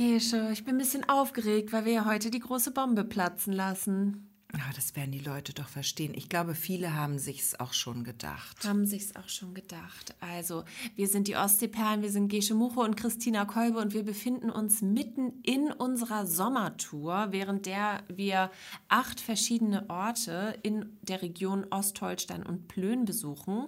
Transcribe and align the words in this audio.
Gesche, 0.00 0.48
ich 0.50 0.64
bin 0.64 0.76
ein 0.76 0.78
bisschen 0.78 1.06
aufgeregt, 1.10 1.74
weil 1.74 1.84
wir 1.84 1.92
ja 1.92 2.04
heute 2.06 2.30
die 2.30 2.38
große 2.38 2.70
Bombe 2.70 3.04
platzen 3.04 3.52
lassen. 3.52 4.30
Ja, 4.54 4.64
das 4.74 4.96
werden 4.96 5.12
die 5.12 5.18
Leute 5.18 5.52
doch 5.52 5.68
verstehen. 5.68 6.14
Ich 6.14 6.30
glaube, 6.30 6.54
viele 6.54 6.94
haben 6.94 7.18
sich's 7.18 7.60
auch 7.60 7.74
schon 7.74 8.02
gedacht. 8.02 8.66
Haben 8.66 8.86
sich's 8.86 9.14
auch 9.14 9.28
schon 9.28 9.52
gedacht. 9.52 10.14
Also, 10.20 10.64
wir 10.96 11.06
sind 11.06 11.28
die 11.28 11.36
Ostseeperlen, 11.36 12.00
wir 12.00 12.10
sind 12.10 12.28
Gesche 12.28 12.54
Muche 12.54 12.80
und 12.80 12.96
Christina 12.96 13.44
Kolbe 13.44 13.78
und 13.78 13.92
wir 13.92 14.02
befinden 14.02 14.48
uns 14.48 14.80
mitten 14.80 15.42
in 15.42 15.70
unserer 15.70 16.24
Sommertour, 16.26 17.26
während 17.32 17.66
der 17.66 18.02
wir 18.08 18.50
acht 18.88 19.20
verschiedene 19.20 19.90
Orte 19.90 20.58
in 20.62 20.96
der 21.02 21.20
Region 21.20 21.66
Ostholstein 21.68 22.42
und 22.42 22.68
Plön 22.68 23.04
besuchen. 23.04 23.66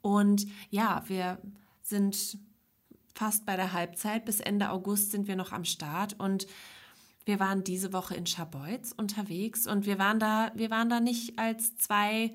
Und 0.00 0.46
ja, 0.70 1.04
wir 1.08 1.42
sind 1.82 2.38
fast 3.14 3.46
bei 3.46 3.56
der 3.56 3.72
Halbzeit. 3.72 4.24
Bis 4.24 4.40
Ende 4.40 4.70
August 4.70 5.12
sind 5.12 5.28
wir 5.28 5.36
noch 5.36 5.52
am 5.52 5.64
Start 5.64 6.18
und 6.18 6.46
wir 7.24 7.40
waren 7.40 7.64
diese 7.64 7.92
Woche 7.92 8.14
in 8.14 8.26
Scharbeutz 8.26 8.92
unterwegs 8.96 9.66
und 9.66 9.86
wir 9.86 9.98
waren 9.98 10.18
da, 10.18 10.52
wir 10.54 10.70
waren 10.70 10.90
da 10.90 11.00
nicht 11.00 11.38
als 11.38 11.76
zwei 11.76 12.34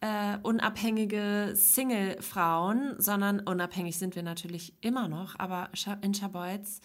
äh, 0.00 0.38
unabhängige 0.42 1.52
Single-Frauen, 1.54 2.94
sondern 2.98 3.40
unabhängig 3.40 3.98
sind 3.98 4.16
wir 4.16 4.22
natürlich 4.22 4.74
immer 4.80 5.08
noch, 5.08 5.38
aber 5.38 5.70
in 6.00 6.14
Scharbeutz 6.14 6.80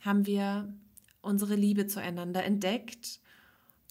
haben 0.00 0.26
wir 0.26 0.72
unsere 1.20 1.54
Liebe 1.54 1.86
zueinander 1.86 2.44
entdeckt. 2.44 3.20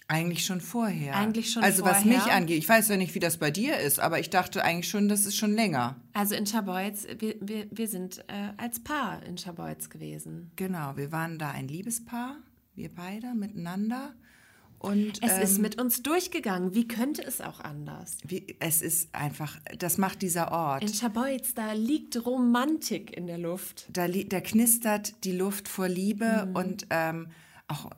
Eigentlich 0.07 0.45
schon 0.45 0.61
vorher. 0.61 1.15
Eigentlich 1.15 1.51
schon 1.51 1.63
also 1.63 1.83
vorher. 1.83 1.97
was 1.97 2.05
mich 2.05 2.31
angeht, 2.31 2.59
ich 2.59 2.69
weiß 2.69 2.87
ja 2.87 2.97
nicht, 2.97 3.13
wie 3.13 3.19
das 3.19 3.37
bei 3.37 3.51
dir 3.51 3.77
ist, 3.77 3.99
aber 3.99 4.19
ich 4.19 4.29
dachte 4.29 4.63
eigentlich 4.63 4.89
schon, 4.89 5.09
das 5.09 5.25
ist 5.25 5.35
schon 5.35 5.53
länger. 5.53 5.99
Also 6.13 6.35
in 6.35 6.45
Scharbeutz, 6.45 7.07
wir, 7.19 7.35
wir, 7.41 7.67
wir 7.71 7.87
sind 7.87 8.19
äh, 8.27 8.53
als 8.55 8.81
Paar 8.81 9.21
in 9.23 9.37
Scharbeutz 9.37 9.89
gewesen. 9.89 10.51
Genau, 10.55 10.95
wir 10.95 11.11
waren 11.11 11.37
da 11.37 11.51
ein 11.51 11.67
Liebespaar 11.67 12.37
wir 12.77 12.93
beide 12.93 13.33
miteinander. 13.33 14.13
Und, 14.79 15.23
es 15.23 15.33
ähm, 15.33 15.41
ist 15.41 15.59
mit 15.59 15.81
uns 15.81 16.03
durchgegangen. 16.03 16.75
Wie 16.75 16.87
könnte 16.87 17.23
es 17.23 17.41
auch 17.41 17.59
anders? 17.61 18.17
Wie, 18.23 18.55
es 18.59 18.83
ist 18.83 19.13
einfach, 19.15 19.57
das 19.79 19.97
macht 19.97 20.21
dieser 20.21 20.51
Ort. 20.51 20.83
In 20.83 20.93
Schabeutz, 20.93 21.55
da 21.55 21.73
liegt 21.73 22.23
Romantik 22.23 23.17
in 23.17 23.25
der 23.25 23.39
Luft. 23.39 23.87
Da, 23.91 24.07
da 24.07 24.39
knistert 24.39 25.23
die 25.23 25.31
Luft 25.31 25.67
vor 25.67 25.89
Liebe 25.89 26.45
mhm. 26.47 26.55
und 26.55 26.87
ähm, 26.91 27.29
auch 27.67 27.89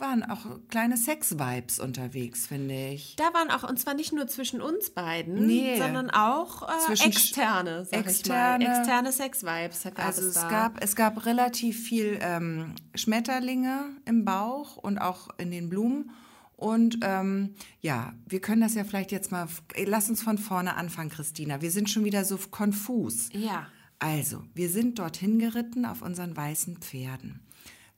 waren 0.00 0.22
auch 0.22 0.46
kleine 0.68 0.96
Sex-Vibes 0.96 1.80
unterwegs, 1.80 2.46
finde 2.46 2.88
ich. 2.88 3.16
Da 3.16 3.32
waren 3.34 3.50
auch, 3.50 3.68
und 3.68 3.78
zwar 3.78 3.94
nicht 3.94 4.12
nur 4.12 4.26
zwischen 4.26 4.60
uns 4.60 4.90
beiden, 4.90 5.46
nee, 5.46 5.78
sondern 5.78 6.10
auch 6.10 6.62
äh, 6.62 6.92
externe, 6.92 7.86
externe. 7.90 8.64
Externe 8.66 9.12
Sex-Vibes 9.12 9.86
also 9.96 10.22
es, 10.22 10.36
es. 10.36 10.48
Gab, 10.48 10.82
es 10.82 10.96
gab 10.96 11.26
relativ 11.26 11.82
viel 11.82 12.18
ähm, 12.20 12.74
Schmetterlinge 12.94 13.96
im 14.04 14.24
Bauch 14.24 14.76
und 14.76 14.98
auch 14.98 15.28
in 15.38 15.50
den 15.50 15.68
Blumen. 15.68 16.10
Und 16.56 16.98
ähm, 17.02 17.54
ja, 17.80 18.14
wir 18.26 18.40
können 18.40 18.62
das 18.62 18.74
ja 18.74 18.84
vielleicht 18.84 19.12
jetzt 19.12 19.30
mal, 19.30 19.46
lass 19.84 20.08
uns 20.08 20.22
von 20.22 20.38
vorne 20.38 20.76
anfangen, 20.76 21.10
Christina. 21.10 21.60
Wir 21.60 21.70
sind 21.70 21.90
schon 21.90 22.04
wieder 22.04 22.24
so 22.24 22.38
konfus. 22.50 23.28
Ja. 23.32 23.66
Also, 23.98 24.42
wir 24.54 24.68
sind 24.70 24.98
dorthin 24.98 25.38
geritten 25.38 25.84
auf 25.84 26.02
unseren 26.02 26.36
weißen 26.36 26.78
Pferden 26.78 27.45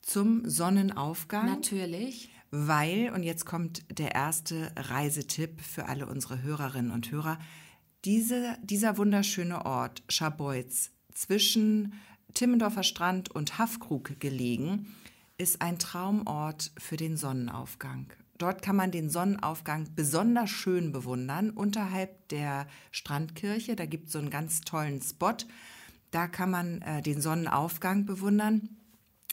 zum 0.09 0.49
Sonnenaufgang. 0.49 1.47
Natürlich. 1.47 2.31
Weil, 2.51 3.13
und 3.15 3.23
jetzt 3.23 3.45
kommt 3.45 3.85
der 3.91 4.15
erste 4.15 4.73
Reisetipp 4.75 5.61
für 5.61 5.87
alle 5.87 6.07
unsere 6.07 6.43
Hörerinnen 6.43 6.91
und 6.91 7.11
Hörer, 7.11 7.39
diese, 8.07 8.57
dieser 8.63 8.97
wunderschöne 8.97 9.67
Ort, 9.67 10.03
Scharbeutz, 10.09 10.93
zwischen 11.13 11.93
Timmendorfer 12.33 12.85
Strand 12.85 13.31
und 13.31 13.59
Haffkrug 13.59 14.19
gelegen, 14.19 14.95
ist 15.37 15.61
ein 15.61 15.79
Traumort 15.79 16.73
für 16.79 16.97
den 16.97 17.17
Sonnenaufgang. 17.17 18.07
Dort 18.39 18.63
kann 18.63 18.77
man 18.77 18.91
den 18.91 19.11
Sonnenaufgang 19.11 19.89
besonders 19.95 20.49
schön 20.49 20.93
bewundern, 20.93 21.51
unterhalb 21.51 22.29
der 22.29 22.67
Strandkirche. 22.93 23.77
Da 23.77 23.85
gibt 23.85 24.07
es 24.07 24.13
so 24.13 24.21
einen 24.21 24.31
ganz 24.31 24.63
tollen 24.63 25.03
Spot. 25.03 25.37
Da 26.13 26.29
kann 26.29 26.51
man 26.51 26.81
äh, 26.83 27.03
den 27.03 27.21
Sonnenaufgang 27.21 28.07
bewundern. 28.07 28.78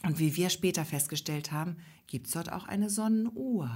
Und 0.06 0.18
wie 0.20 0.36
wir 0.36 0.50
später 0.50 0.84
festgestellt 0.84 1.50
haben, 1.52 1.76
gibt 2.06 2.26
es 2.26 2.32
dort 2.32 2.52
auch 2.52 2.66
eine 2.66 2.90
Sonnenuhr. 2.90 3.70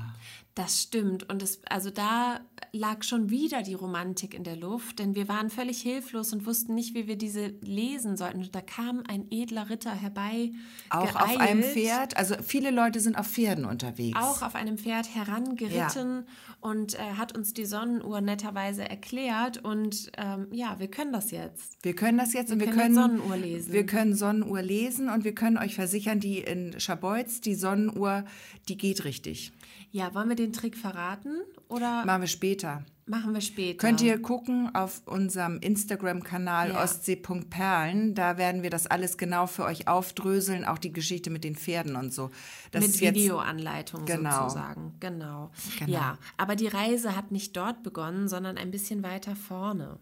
Das 0.55 0.83
stimmt. 0.83 1.31
Und 1.31 1.43
es, 1.43 1.61
also 1.69 1.91
da 1.91 2.41
lag 2.73 3.05
schon 3.05 3.31
wieder 3.31 3.63
die 3.63 3.75
Romantik 3.75 4.35
in 4.35 4.43
der 4.43 4.57
Luft, 4.57 4.99
denn 4.99 5.15
wir 5.15 5.29
waren 5.29 5.49
völlig 5.49 5.81
hilflos 5.81 6.33
und 6.33 6.45
wussten 6.45 6.75
nicht, 6.75 6.95
wie 6.95 7.07
wir 7.07 7.17
diese 7.17 7.55
lesen 7.63 8.17
sollten. 8.17 8.39
Und 8.39 8.55
da 8.55 8.61
kam 8.61 9.05
ein 9.09 9.27
edler 9.31 9.71
Ritter 9.71 9.95
herbei. 9.95 10.51
Auch 10.91 11.13
geeilt, 11.13 11.31
auf 11.31 11.37
einem 11.39 11.63
Pferd. 11.63 12.17
Also 12.17 12.35
viele 12.43 12.71
Leute 12.71 12.99
sind 12.99 13.17
auf 13.17 13.29
Pferden 13.29 13.65
unterwegs. 13.65 14.19
Auch 14.19 14.43
auf 14.43 14.57
einem 14.57 14.77
Pferd 14.77 15.15
herangeritten 15.15 16.25
ja. 16.27 16.59
und 16.61 16.95
äh, 16.95 16.99
hat 17.17 17.37
uns 17.37 17.55
die 17.55 17.65
Sonnenuhr 17.65 18.21
netterweise 18.21 18.89
erklärt. 18.89 19.65
Und 19.65 20.11
ähm, 20.19 20.49
ja, 20.51 20.81
wir 20.81 20.89
können 20.89 21.13
das 21.13 21.31
jetzt. 21.31 21.79
Wir 21.83 21.95
können 21.95 22.19
das 22.19 22.33
jetzt 22.33 22.49
wir 22.49 22.55
und 22.55 22.61
wir 22.61 22.67
können, 22.67 22.95
können 22.95 23.19
Sonnenuhr 23.19 23.37
lesen. 23.37 23.73
Wir 23.73 23.87
können 23.87 24.15
Sonnenuhr 24.15 24.63
lesen 24.63 25.11
und 25.11 25.23
wir 25.23 25.35
können 25.35 25.59
euch 25.59 25.77
versichern, 25.77 26.19
die 26.19 26.39
in 26.39 26.79
Schabeutz, 26.81 27.41
die 27.41 27.55
Sonnenuhr, 27.55 28.25
die 28.69 28.77
geht 28.77 29.05
richtig. 29.05 29.53
Ja, 29.91 30.15
wollen 30.15 30.29
wir 30.29 30.37
den 30.37 30.53
Trick 30.53 30.77
verraten 30.77 31.43
oder? 31.71 32.05
Machen 32.05 32.23
wir 32.23 32.29
später. 32.29 32.85
Machen 33.07 33.35
wir 33.35 33.41
später. 33.41 33.79
Könnt 33.79 34.03
ihr 34.03 34.23
gucken 34.23 34.73
auf 34.73 35.03
unserem 35.07 35.59
Instagram-Kanal 35.59 36.71
ja. 36.71 36.83
ostsee.perlen. 36.83 38.15
Da 38.15 38.39
werden 38.39 38.63
wir 38.63 38.71
das 38.71 38.87
alles 38.87 39.19
genau 39.19 39.49
für 39.49 39.65
euch 39.65 39.89
aufdröseln, 39.89 40.65
auch 40.65 40.79
die 40.79 40.93
Geschichte 40.93 41.31
mit 41.31 41.43
den 41.43 41.57
Pferden 41.57 41.97
und 41.97 42.15
so. 42.15 42.31
Das 42.71 42.87
mit 42.87 43.01
Videoanleitung 43.01 44.05
genau. 44.05 44.43
sozusagen. 44.43 44.95
Genau. 45.01 45.51
genau. 45.79 45.91
Ja, 45.91 46.19
aber 46.37 46.55
die 46.55 46.69
Reise 46.69 47.17
hat 47.17 47.33
nicht 47.33 47.57
dort 47.57 47.83
begonnen, 47.83 48.29
sondern 48.29 48.57
ein 48.57 48.71
bisschen 48.71 49.03
weiter 49.03 49.35
vorne. 49.35 49.99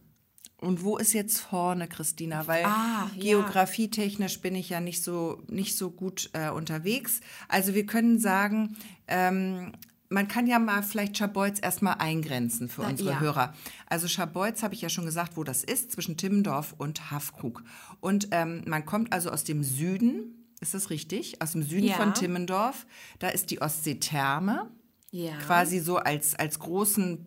Und 0.60 0.82
wo 0.82 0.96
ist 0.96 1.12
jetzt 1.12 1.40
vorne, 1.40 1.86
Christina? 1.86 2.46
Weil 2.48 2.64
ah, 2.64 3.08
geografietechnisch 3.16 4.34
ja. 4.34 4.40
bin 4.40 4.56
ich 4.56 4.70
ja 4.70 4.80
nicht 4.80 5.04
so, 5.04 5.40
nicht 5.48 5.76
so 5.76 5.90
gut 5.90 6.30
äh, 6.32 6.50
unterwegs. 6.50 7.20
Also 7.48 7.74
wir 7.74 7.86
können 7.86 8.18
sagen, 8.18 8.76
ähm, 9.06 9.72
man 10.08 10.26
kann 10.26 10.46
ja 10.46 10.58
mal 10.58 10.82
vielleicht 10.82 11.16
Scharbeutz 11.16 11.58
erstmal 11.62 11.96
eingrenzen 11.98 12.68
für 12.68 12.82
unsere 12.82 13.10
ja. 13.10 13.20
Hörer. 13.20 13.54
Also 13.86 14.08
Scharbeutz 14.08 14.62
habe 14.62 14.74
ich 14.74 14.80
ja 14.80 14.88
schon 14.88 15.04
gesagt, 15.04 15.36
wo 15.36 15.44
das 15.44 15.62
ist, 15.62 15.92
zwischen 15.92 16.16
Timmendorf 16.16 16.74
und 16.76 17.10
Haffkrug. 17.10 17.62
Und 18.00 18.28
ähm, 18.32 18.62
man 18.66 18.84
kommt 18.84 19.12
also 19.12 19.30
aus 19.30 19.44
dem 19.44 19.62
Süden, 19.62 20.38
ist 20.60 20.74
das 20.74 20.90
richtig? 20.90 21.40
Aus 21.40 21.52
dem 21.52 21.62
Süden 21.62 21.88
ja. 21.88 21.94
von 21.94 22.14
Timmendorf. 22.14 22.86
Da 23.20 23.28
ist 23.28 23.50
die 23.50 23.60
Ostseetherme. 23.60 24.70
Ja. 25.12 25.36
Quasi 25.38 25.78
so 25.78 25.98
als, 25.98 26.34
als 26.34 26.58
großen 26.58 27.26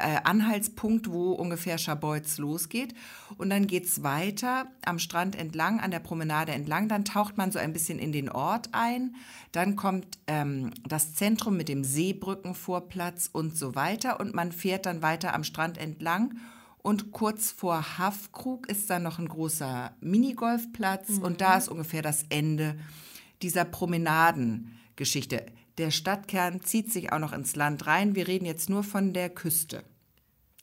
Anhaltspunkt, 0.00 1.10
wo 1.10 1.32
ungefähr 1.32 1.78
Scharbeutz 1.78 2.38
losgeht. 2.38 2.94
Und 3.36 3.50
dann 3.50 3.66
geht 3.66 3.86
es 3.86 4.02
weiter 4.02 4.66
am 4.84 4.98
Strand 4.98 5.36
entlang, 5.36 5.80
an 5.80 5.90
der 5.90 6.00
Promenade 6.00 6.52
entlang. 6.52 6.88
Dann 6.88 7.04
taucht 7.04 7.36
man 7.36 7.52
so 7.52 7.58
ein 7.58 7.72
bisschen 7.72 7.98
in 7.98 8.12
den 8.12 8.28
Ort 8.28 8.70
ein. 8.72 9.14
Dann 9.52 9.76
kommt 9.76 10.18
ähm, 10.26 10.70
das 10.88 11.14
Zentrum 11.14 11.56
mit 11.56 11.68
dem 11.68 11.84
Seebrückenvorplatz 11.84 13.30
und 13.32 13.56
so 13.56 13.74
weiter. 13.74 14.20
Und 14.20 14.34
man 14.34 14.52
fährt 14.52 14.86
dann 14.86 15.02
weiter 15.02 15.34
am 15.34 15.44
Strand 15.44 15.78
entlang. 15.78 16.38
Und 16.82 17.12
kurz 17.12 17.50
vor 17.50 17.98
Haffkrug 17.98 18.68
ist 18.68 18.88
dann 18.88 19.02
noch 19.02 19.18
ein 19.18 19.28
großer 19.28 19.92
Minigolfplatz. 20.00 21.10
Mhm. 21.10 21.22
Und 21.22 21.40
da 21.40 21.56
ist 21.56 21.68
ungefähr 21.68 22.02
das 22.02 22.24
Ende 22.30 22.76
dieser 23.42 23.64
Promenadengeschichte. 23.64 25.46
Der 25.78 25.90
Stadtkern 25.90 26.60
zieht 26.60 26.92
sich 26.92 27.12
auch 27.12 27.18
noch 27.18 27.32
ins 27.32 27.56
Land 27.56 27.86
rein. 27.86 28.14
Wir 28.14 28.28
reden 28.28 28.44
jetzt 28.44 28.68
nur 28.68 28.82
von 28.82 29.12
der 29.12 29.30
Küste. 29.30 29.82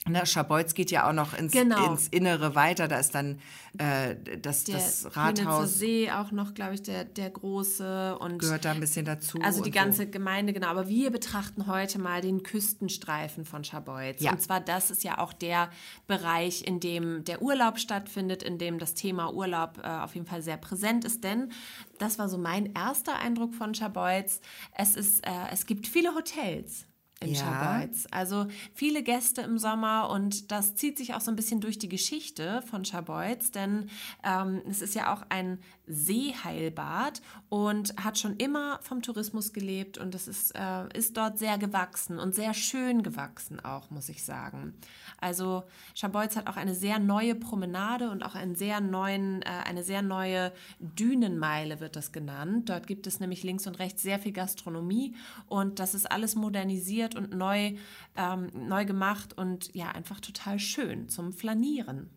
Ne, 0.08 0.26
Schabeutz 0.26 0.74
geht 0.74 0.92
ja 0.92 1.08
auch 1.08 1.14
noch 1.14 1.34
ins, 1.34 1.52
genau. 1.52 1.92
ins 1.92 2.08
Innere 2.08 2.56
weiter. 2.56 2.88
Da 2.88 3.00
ist 3.00 3.14
dann 3.16 3.40
äh, 3.78 4.16
das, 4.42 4.64
der 4.64 4.76
das 4.76 5.16
Rathaus. 5.16 5.78
See 5.78 6.10
auch 6.12 6.32
noch, 6.32 6.54
glaube 6.54 6.76
ich, 6.76 6.82
der, 6.82 7.06
der 7.06 7.30
große. 7.30 8.18
Und 8.20 8.40
gehört 8.40 8.66
da 8.66 8.72
ein 8.72 8.80
bisschen 8.80 9.06
dazu. 9.06 9.40
Also 9.42 9.62
die 9.62 9.72
ganze 9.72 10.04
so. 10.04 10.10
Gemeinde, 10.10 10.54
genau. 10.54 10.68
Aber 10.68 10.88
wir 10.88 11.12
betrachten 11.12 11.68
heute 11.68 12.00
mal 12.00 12.22
den 12.22 12.44
Küstenstreifen 12.44 13.46
von 13.46 13.64
Schabeutz. 13.64 14.22
Ja. 14.22 14.32
Und 14.32 14.42
zwar, 14.42 14.60
das 14.60 14.92
ist 14.92 15.04
ja 15.04 15.18
auch 15.20 15.34
der 15.34 15.70
Bereich, 16.08 16.66
in 16.66 16.80
dem 16.80 17.24
der 17.26 17.42
Urlaub 17.42 17.80
stattfindet, 17.80 18.44
in 18.44 18.58
dem 18.58 18.80
das 18.80 18.94
Thema 18.94 19.34
Urlaub 19.34 19.80
äh, 19.84 19.88
auf 19.88 20.16
jeden 20.16 20.28
Fall 20.28 20.42
sehr 20.42 20.58
präsent 20.58 21.06
ist. 21.06 21.24
Denn 21.24 21.52
das 22.00 22.20
war 22.20 22.30
so 22.30 22.38
mein 22.38 22.74
erster 22.74 23.18
Eindruck 23.20 23.54
von 23.54 23.74
Schabeutz. 23.76 24.42
Es, 24.76 24.96
ist, 24.96 25.26
äh, 25.26 25.32
es 25.52 25.66
gibt 25.66 25.88
viele 25.88 26.16
Hotels. 26.16 26.86
In 27.20 27.34
ja. 27.34 27.40
Scharbeutz. 27.40 28.08
Also 28.12 28.48
viele 28.74 29.02
Gäste 29.02 29.42
im 29.42 29.58
Sommer 29.58 30.10
und 30.10 30.52
das 30.52 30.76
zieht 30.76 30.98
sich 30.98 31.16
auch 31.16 31.22
so 31.22 31.32
ein 31.32 31.36
bisschen 31.36 31.62
durch 31.62 31.80
die 31.80 31.90
Geschichte 31.90 32.62
von 32.64 32.86
Scharbeutz, 32.86 33.52
denn 33.52 33.90
ähm, 34.24 34.62
es 34.70 34.82
ist 34.82 34.94
ja 34.94 35.14
auch 35.14 35.24
ein 35.30 35.60
Seeheilbad 35.88 37.22
und 37.50 37.96
hat 38.04 38.20
schon 38.20 38.36
immer 38.38 38.80
vom 38.82 39.02
Tourismus 39.02 39.54
gelebt 39.54 39.98
und 39.98 40.14
es 40.14 40.28
ist, 40.28 40.52
äh, 40.56 40.88
ist 40.96 41.18
dort 41.18 41.40
sehr 41.40 41.58
gewachsen 41.58 42.20
und 42.20 42.36
sehr 42.36 42.54
schön 42.54 43.04
gewachsen 43.04 43.60
auch, 43.62 43.90
muss 43.90 44.10
ich 44.10 44.24
sagen. 44.24 44.76
Also 45.20 45.64
Scharbeutz 45.96 46.36
hat 46.36 46.48
auch 46.48 46.58
eine 46.58 46.76
sehr 46.76 47.00
neue 47.00 47.34
Promenade 47.34 48.12
und 48.12 48.24
auch 48.24 48.36
einen 48.36 48.56
sehr 48.56 48.80
neuen, 48.82 49.42
äh, 49.42 49.46
eine 49.66 49.84
sehr 49.84 50.02
neue 50.02 50.52
Dünenmeile 50.80 51.80
wird 51.80 51.96
das 51.96 52.12
genannt. 52.12 52.70
Dort 52.70 52.86
gibt 52.86 53.08
es 53.08 53.20
nämlich 53.20 53.44
links 53.44 53.66
und 53.66 53.80
rechts 53.80 54.04
sehr 54.04 54.20
viel 54.20 54.34
Gastronomie 54.34 55.16
und 55.48 55.80
das 55.80 55.96
ist 55.96 56.12
alles 56.12 56.36
modernisiert 56.36 57.07
und 57.16 57.34
neu, 57.34 57.74
ähm, 58.16 58.50
neu 58.54 58.86
gemacht 58.86 59.38
und 59.38 59.74
ja, 59.74 59.90
einfach 59.90 60.20
total 60.20 60.60
schön 60.60 61.10
zum 61.10 61.34
Flanieren. 61.34 62.10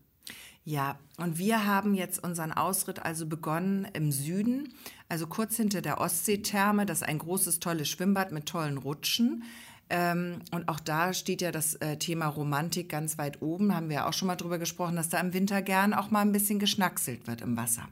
Ja, 0.64 0.98
und 1.16 1.38
wir 1.38 1.66
haben 1.66 1.94
jetzt 1.94 2.22
unseren 2.22 2.52
Ausritt 2.52 3.02
also 3.02 3.26
begonnen 3.26 3.88
im 3.94 4.12
Süden, 4.12 4.74
also 5.08 5.26
kurz 5.26 5.56
hinter 5.56 5.80
der 5.80 6.00
Ostseetherme. 6.00 6.84
Das 6.86 6.98
ist 6.98 7.08
ein 7.08 7.18
großes, 7.18 7.60
tolles 7.60 7.88
Schwimmbad 7.88 8.30
mit 8.30 8.46
tollen 8.46 8.76
Rutschen. 8.76 9.42
Ähm, 9.88 10.40
und 10.52 10.68
auch 10.68 10.78
da 10.78 11.12
steht 11.12 11.42
ja 11.42 11.50
das 11.50 11.74
äh, 11.76 11.96
Thema 11.96 12.26
Romantik 12.26 12.88
ganz 12.88 13.18
weit 13.18 13.42
oben. 13.42 13.74
Haben 13.74 13.88
wir 13.88 14.06
auch 14.06 14.12
schon 14.12 14.28
mal 14.28 14.36
drüber 14.36 14.58
gesprochen, 14.58 14.96
dass 14.96 15.08
da 15.08 15.18
im 15.18 15.32
Winter 15.32 15.62
gern 15.62 15.94
auch 15.94 16.10
mal 16.10 16.20
ein 16.20 16.32
bisschen 16.32 16.58
geschnackselt 16.58 17.26
wird 17.26 17.40
im 17.40 17.56
Wasser. 17.56 17.88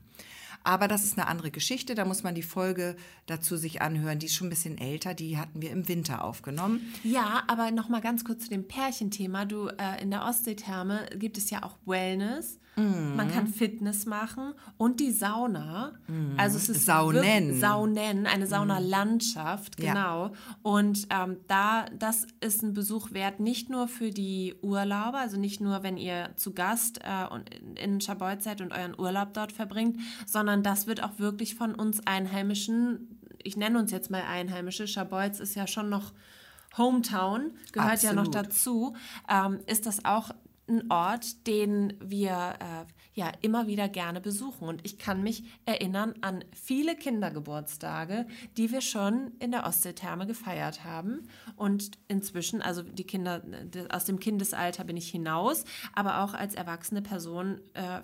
Aber 0.69 0.87
das 0.87 1.03
ist 1.03 1.17
eine 1.17 1.29
andere 1.29 1.51
Geschichte. 1.51 1.95
Da 1.95 2.05
muss 2.05 2.23
man 2.23 2.35
die 2.35 2.43
Folge 2.43 2.95
dazu 3.25 3.57
sich 3.57 3.81
anhören. 3.81 4.19
Die 4.19 4.27
ist 4.27 4.35
schon 4.35 4.49
ein 4.49 4.51
bisschen 4.51 4.77
älter. 4.77 5.15
Die 5.15 5.39
hatten 5.39 5.63
wir 5.63 5.71
im 5.71 5.89
Winter 5.89 6.23
aufgenommen. 6.23 6.93
Ja, 7.03 7.43
aber 7.47 7.71
noch 7.71 7.89
mal 7.89 8.03
ganz 8.03 8.23
kurz 8.23 8.45
zu 8.45 8.51
dem 8.51 8.69
Pärchenthema. 8.69 9.47
Du 9.47 9.69
äh, 9.69 10.03
in 10.03 10.11
der 10.11 10.27
Ostseetherme 10.27 11.09
gibt 11.15 11.39
es 11.39 11.49
ja 11.49 11.63
auch 11.63 11.77
Wellness. 11.87 12.59
Mhm. 12.79 13.17
Man 13.17 13.31
kann 13.31 13.47
Fitness 13.49 14.07
machen 14.07 14.55
und 14.77 15.01
die 15.01 15.11
Sauna. 15.11 15.93
Mhm. 16.07 16.35
Also 16.37 16.57
es 16.57 16.69
ist 16.69 16.87
Saunen. 16.87 17.59
Saunen, 17.59 18.27
eine 18.27 18.45
mhm. 18.45 18.49
Saunalandschaft, 18.49 19.77
genau. 19.77 20.27
Ja. 20.27 20.33
Und 20.63 21.07
ähm, 21.11 21.39
da, 21.49 21.87
das 21.99 22.27
ist 22.41 22.63
ein 22.63 22.73
Besuch 22.73 23.13
wert, 23.13 23.41
nicht 23.41 23.69
nur 23.69 23.89
für 23.89 24.11
die 24.11 24.55
Urlauber, 24.63 25.19
also 25.19 25.39
nicht 25.39 25.61
nur, 25.61 25.83
wenn 25.83 25.97
ihr 25.97 26.31
zu 26.37 26.53
Gast 26.53 27.01
äh, 27.03 27.83
in 27.83 28.01
Scharbeutz 28.01 28.45
seid 28.45 28.61
und 28.61 28.73
euren 28.73 28.99
Urlaub 28.99 29.35
dort 29.35 29.53
verbringt, 29.53 29.99
sondern 30.27 30.63
das 30.63 30.87
wird 30.87 31.03
auch 31.03 31.19
wirklich 31.19 31.55
von 31.57 31.75
uns 31.75 32.07
Einheimischen, 32.07 33.19
ich 33.43 33.57
nenne 33.57 33.79
uns 33.79 33.91
jetzt 33.91 34.11
mal 34.11 34.23
Einheimische, 34.23 34.87
Scharbeutz 34.87 35.41
ist 35.41 35.55
ja 35.55 35.67
schon 35.67 35.89
noch 35.89 36.13
Hometown, 36.77 37.53
gehört 37.73 37.93
Absolut. 37.95 38.17
ja 38.17 38.23
noch 38.23 38.29
dazu, 38.31 38.95
ähm, 39.29 39.59
ist 39.67 39.87
das 39.87 40.05
auch 40.05 40.31
ein 40.69 40.91
Ort, 40.91 41.47
den 41.47 41.95
wir 42.01 42.55
äh, 42.61 42.85
ja 43.15 43.33
immer 43.41 43.67
wieder 43.67 43.89
gerne 43.89 44.21
besuchen. 44.21 44.69
Und 44.69 44.81
ich 44.85 44.99
kann 44.99 45.23
mich 45.23 45.45
erinnern 45.67 46.15
an 46.21 46.45
viele 46.53 46.95
Kindergeburtstage, 46.95 48.27
die 48.57 48.71
wir 48.71 48.81
schon 48.81 49.33
in 49.41 49.51
der 49.51 49.67
Ostseetherme 49.67 50.27
gefeiert 50.27 50.85
haben. 50.85 51.29
Und 51.57 51.99
inzwischen, 52.09 52.63
also 52.63 52.83
die 52.83 53.05
Kinder 53.05 53.43
aus 53.91 54.05
dem 54.05 54.21
Kindesalter 54.21 54.85
bin 54.85 54.97
ich 54.97 55.11
hinaus, 55.11 55.65
aber 55.95 56.23
auch 56.23 56.35
als 56.35 56.55
erwachsene 56.55 57.03
Person 57.03 57.61
äh, 57.75 58.01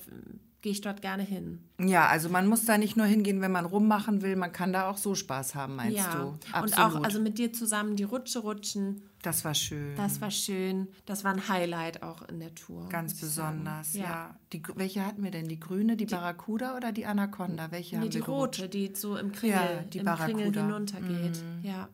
gehe 0.65 0.73
ich 0.73 0.81
dort 0.81 1.03
gerne 1.03 1.23
hin. 1.23 1.61
Ja, 1.79 2.07
also 2.09 2.31
man 2.31 2.47
muss 2.47 2.65
da 2.65 2.79
nicht 2.79 2.97
nur 2.97 3.05
hingehen, 3.05 3.43
wenn 3.43 3.53
man 3.53 3.67
rummachen 3.67 4.23
will, 4.23 4.35
man 4.35 4.51
kann 4.51 4.73
da 4.73 4.89
auch 4.89 4.97
so 4.97 5.15
Spaß 5.15 5.55
haben, 5.55 5.77
meinst 5.77 5.99
ja. 5.99 6.15
du? 6.15 6.39
Absolut. 6.53 6.63
Und 6.63 6.79
auch 6.79 7.05
also 7.05 7.21
mit 7.21 7.37
dir 7.37 7.53
zusammen 7.53 7.97
die 7.97 8.05
Rutsche 8.05 8.39
rutschen. 8.39 9.03
Das 9.25 9.43
war 9.43 9.55
schön. 9.55 9.97
Das 9.97 10.21
war 10.21 10.31
schön. 10.31 10.89
Das 11.07 11.25
war 11.25 11.33
ein 11.33 11.49
Highlight 11.49 12.03
auch 12.03 12.29
in 12.29 12.41
der 12.41 12.55
Tour. 12.55 12.91
Ganz 12.91 13.19
besonders, 13.19 13.95
ja. 13.95 14.03
ja. 14.03 14.37
Die, 14.53 14.63
welche 14.75 15.05
hatten 15.05 15.25
wir 15.25 15.31
denn? 15.31 15.49
Die 15.49 15.59
grüne, 15.59 15.97
die, 15.97 16.05
die 16.05 16.15
Barracuda 16.15 16.77
oder 16.77 16.93
die 16.93 17.07
Anaconda? 17.07 17.71
Welche 17.71 17.97
nee, 17.97 18.03
haben 18.03 18.11
die 18.11 18.19
wir 18.19 18.27
rote, 18.27 18.69
die 18.69 18.93
so 18.95 19.17
im 19.17 19.33
Kringel, 19.33 19.57
ja, 19.57 19.83
die 19.91 19.99
im 20.01 20.05
Barracuda. 20.05 20.43
Kringel 20.43 20.53
hinuntergeht. 20.53 21.43
Mm. 21.43 21.67
Ja. 21.67 21.89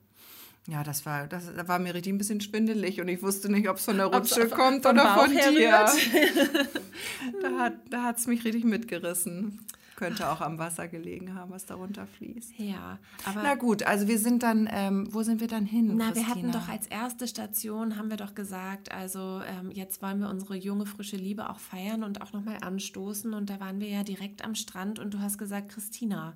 Ja, 0.67 0.82
das 0.82 1.06
war, 1.06 1.29
das 1.29 1.44
war 1.69 1.79
mir 1.79 1.94
richtig 1.94 2.12
ein 2.12 2.19
bisschen 2.19 2.41
schwindelig 2.41 3.00
und 3.00 3.06
ich 3.06 3.23
wusste 3.23 3.50
nicht, 3.50 3.69
ob 3.69 3.77
es 3.77 3.85
von 3.85 3.97
der 3.97 4.06
Rutsche 4.06 4.43
Ob's 4.43 4.50
kommt 4.50 4.85
oder 4.85 5.05
Bauch 5.05 5.27
von 5.27 5.31
dir. 5.31 5.87
da 7.91 8.03
hat 8.03 8.19
es 8.19 8.27
mich 8.27 8.44
richtig 8.44 8.65
mitgerissen. 8.65 9.67
Könnte 10.00 10.31
auch 10.31 10.41
am 10.41 10.58
Wasser 10.58 10.88
gelegen 10.88 11.35
haben, 11.35 11.50
was 11.50 11.67
darunter 11.67 12.06
fließt. 12.06 12.58
Ja, 12.58 12.99
aber. 13.26 13.43
Na 13.43 13.55
gut, 13.55 13.82
also 13.82 14.08
wir 14.08 14.19
sind 14.19 14.43
dann, 14.43 14.67
ähm, 14.73 15.06
wo 15.11 15.23
sind 15.23 15.43
wir 15.43 15.47
dann 15.47 15.67
hin? 15.67 15.94
Na, 15.94 16.06
Christina? 16.06 16.26
wir 16.26 16.35
hatten 16.35 16.52
doch 16.52 16.69
als 16.70 16.87
erste 16.87 17.29
Station, 17.29 17.99
haben 17.99 18.08
wir 18.08 18.17
doch 18.17 18.35
gesagt, 18.35 18.93
also 18.93 19.43
ähm, 19.47 19.70
jetzt 19.70 20.00
wollen 20.00 20.20
wir 20.20 20.31
unsere 20.31 20.56
junge, 20.56 20.87
frische 20.87 21.17
Liebe 21.17 21.50
auch 21.50 21.58
feiern 21.58 22.02
und 22.02 22.23
auch 22.23 22.32
nochmal 22.32 22.56
anstoßen. 22.62 23.35
Und 23.35 23.50
da 23.50 23.61
waren 23.61 23.79
wir 23.79 23.88
ja 23.88 24.02
direkt 24.02 24.43
am 24.43 24.55
Strand 24.55 24.99
und 24.99 25.12
du 25.12 25.20
hast 25.20 25.37
gesagt, 25.37 25.69
Christina, 25.69 26.32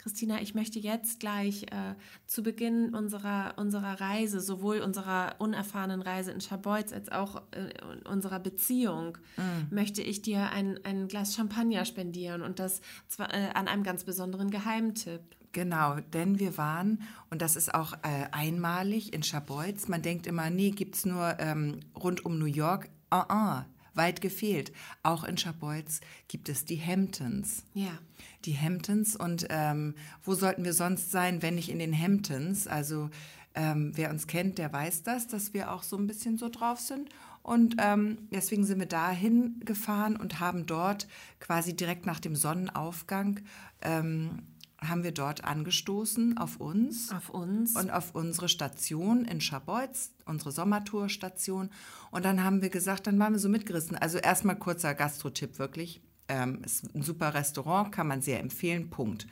Christina, 0.00 0.40
ich 0.40 0.54
möchte 0.54 0.78
jetzt 0.78 1.20
gleich 1.20 1.64
äh, 1.64 1.94
zu 2.26 2.42
Beginn 2.42 2.94
unserer, 2.94 3.54
unserer 3.56 4.00
Reise, 4.00 4.40
sowohl 4.40 4.80
unserer 4.80 5.34
unerfahrenen 5.38 6.00
Reise 6.00 6.32
in 6.32 6.40
Scharbeutz 6.40 6.94
als 6.94 7.10
auch 7.10 7.42
äh, 7.50 8.08
unserer 8.08 8.40
Beziehung, 8.40 9.18
mm. 9.36 9.74
möchte 9.74 10.00
ich 10.00 10.22
dir 10.22 10.50
ein, 10.52 10.80
ein 10.84 11.06
Glas 11.06 11.34
Champagner 11.34 11.84
spendieren 11.84 12.40
und 12.40 12.58
das 12.58 12.80
zwar, 13.08 13.34
äh, 13.34 13.50
an 13.52 13.68
einem 13.68 13.82
ganz 13.82 14.04
besonderen 14.04 14.50
Geheimtipp. 14.50 15.20
Genau, 15.52 15.96
denn 16.14 16.38
wir 16.38 16.56
waren, 16.56 17.02
und 17.28 17.42
das 17.42 17.54
ist 17.56 17.74
auch 17.74 17.92
äh, 18.02 18.26
einmalig 18.32 19.12
in 19.12 19.22
Scharbeutz, 19.22 19.88
man 19.88 20.00
denkt 20.00 20.26
immer, 20.26 20.48
nee, 20.48 20.70
gibt 20.70 20.94
es 20.94 21.04
nur 21.04 21.36
ähm, 21.40 21.80
rund 21.94 22.24
um 22.24 22.38
New 22.38 22.46
York. 22.46 22.88
Ah, 23.10 23.58
uh, 23.58 23.58
uh, 23.58 23.64
weit 24.00 24.22
gefehlt. 24.22 24.72
Auch 25.02 25.24
in 25.24 25.36
Scharbeutz 25.36 26.00
gibt 26.26 26.48
es 26.48 26.64
die 26.64 26.80
Hamptons. 26.80 27.64
Ja. 27.74 27.98
Die 28.46 28.58
Hamptons 28.58 29.14
und 29.14 29.46
ähm, 29.50 29.94
wo 30.24 30.34
sollten 30.34 30.64
wir 30.64 30.72
sonst 30.72 31.10
sein, 31.10 31.42
wenn 31.42 31.56
nicht 31.56 31.68
in 31.68 31.78
den 31.78 31.92
Hamptons? 31.96 32.66
Also 32.66 33.10
ähm, 33.54 33.92
wer 33.94 34.10
uns 34.10 34.26
kennt, 34.26 34.56
der 34.56 34.72
weiß 34.72 35.02
das, 35.02 35.28
dass 35.28 35.52
wir 35.52 35.70
auch 35.70 35.82
so 35.82 35.98
ein 35.98 36.06
bisschen 36.06 36.38
so 36.38 36.48
drauf 36.48 36.80
sind. 36.80 37.10
Und 37.42 37.76
ähm, 37.78 38.16
deswegen 38.30 38.64
sind 38.64 38.78
wir 38.78 38.86
dahin 38.86 39.60
gefahren 39.66 40.16
und 40.16 40.40
haben 40.40 40.64
dort 40.64 41.06
quasi 41.38 41.76
direkt 41.76 42.06
nach 42.06 42.20
dem 42.20 42.36
Sonnenaufgang 42.36 43.40
ähm, 43.82 44.42
haben 44.80 45.04
wir 45.04 45.12
dort 45.12 45.44
angestoßen 45.44 46.38
auf 46.38 46.56
uns. 46.56 47.10
Auf 47.12 47.30
uns. 47.30 47.76
Und 47.76 47.90
auf 47.90 48.14
unsere 48.14 48.48
Station 48.48 49.24
in 49.24 49.40
Scharbeutz, 49.40 50.12
unsere 50.24 50.52
Sommertour-Station. 50.52 51.70
Und 52.10 52.24
dann 52.24 52.42
haben 52.42 52.62
wir 52.62 52.70
gesagt, 52.70 53.06
dann 53.06 53.18
waren 53.18 53.32
wir 53.32 53.38
so 53.38 53.48
mitgerissen. 53.48 53.96
Also 53.96 54.18
erstmal 54.18 54.56
kurzer 54.56 54.94
Gastro-Tipp 54.94 55.58
wirklich. 55.58 56.00
Ähm, 56.28 56.62
ist 56.64 56.94
ein 56.94 57.02
super 57.02 57.34
Restaurant, 57.34 57.92
kann 57.92 58.06
man 58.06 58.22
sehr 58.22 58.40
empfehlen, 58.40 58.88
Punkt. 58.88 59.26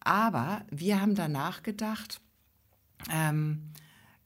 Aber 0.00 0.64
wir 0.70 1.00
haben 1.00 1.14
danach 1.14 1.62
gedacht, 1.62 2.20
ähm, 3.10 3.72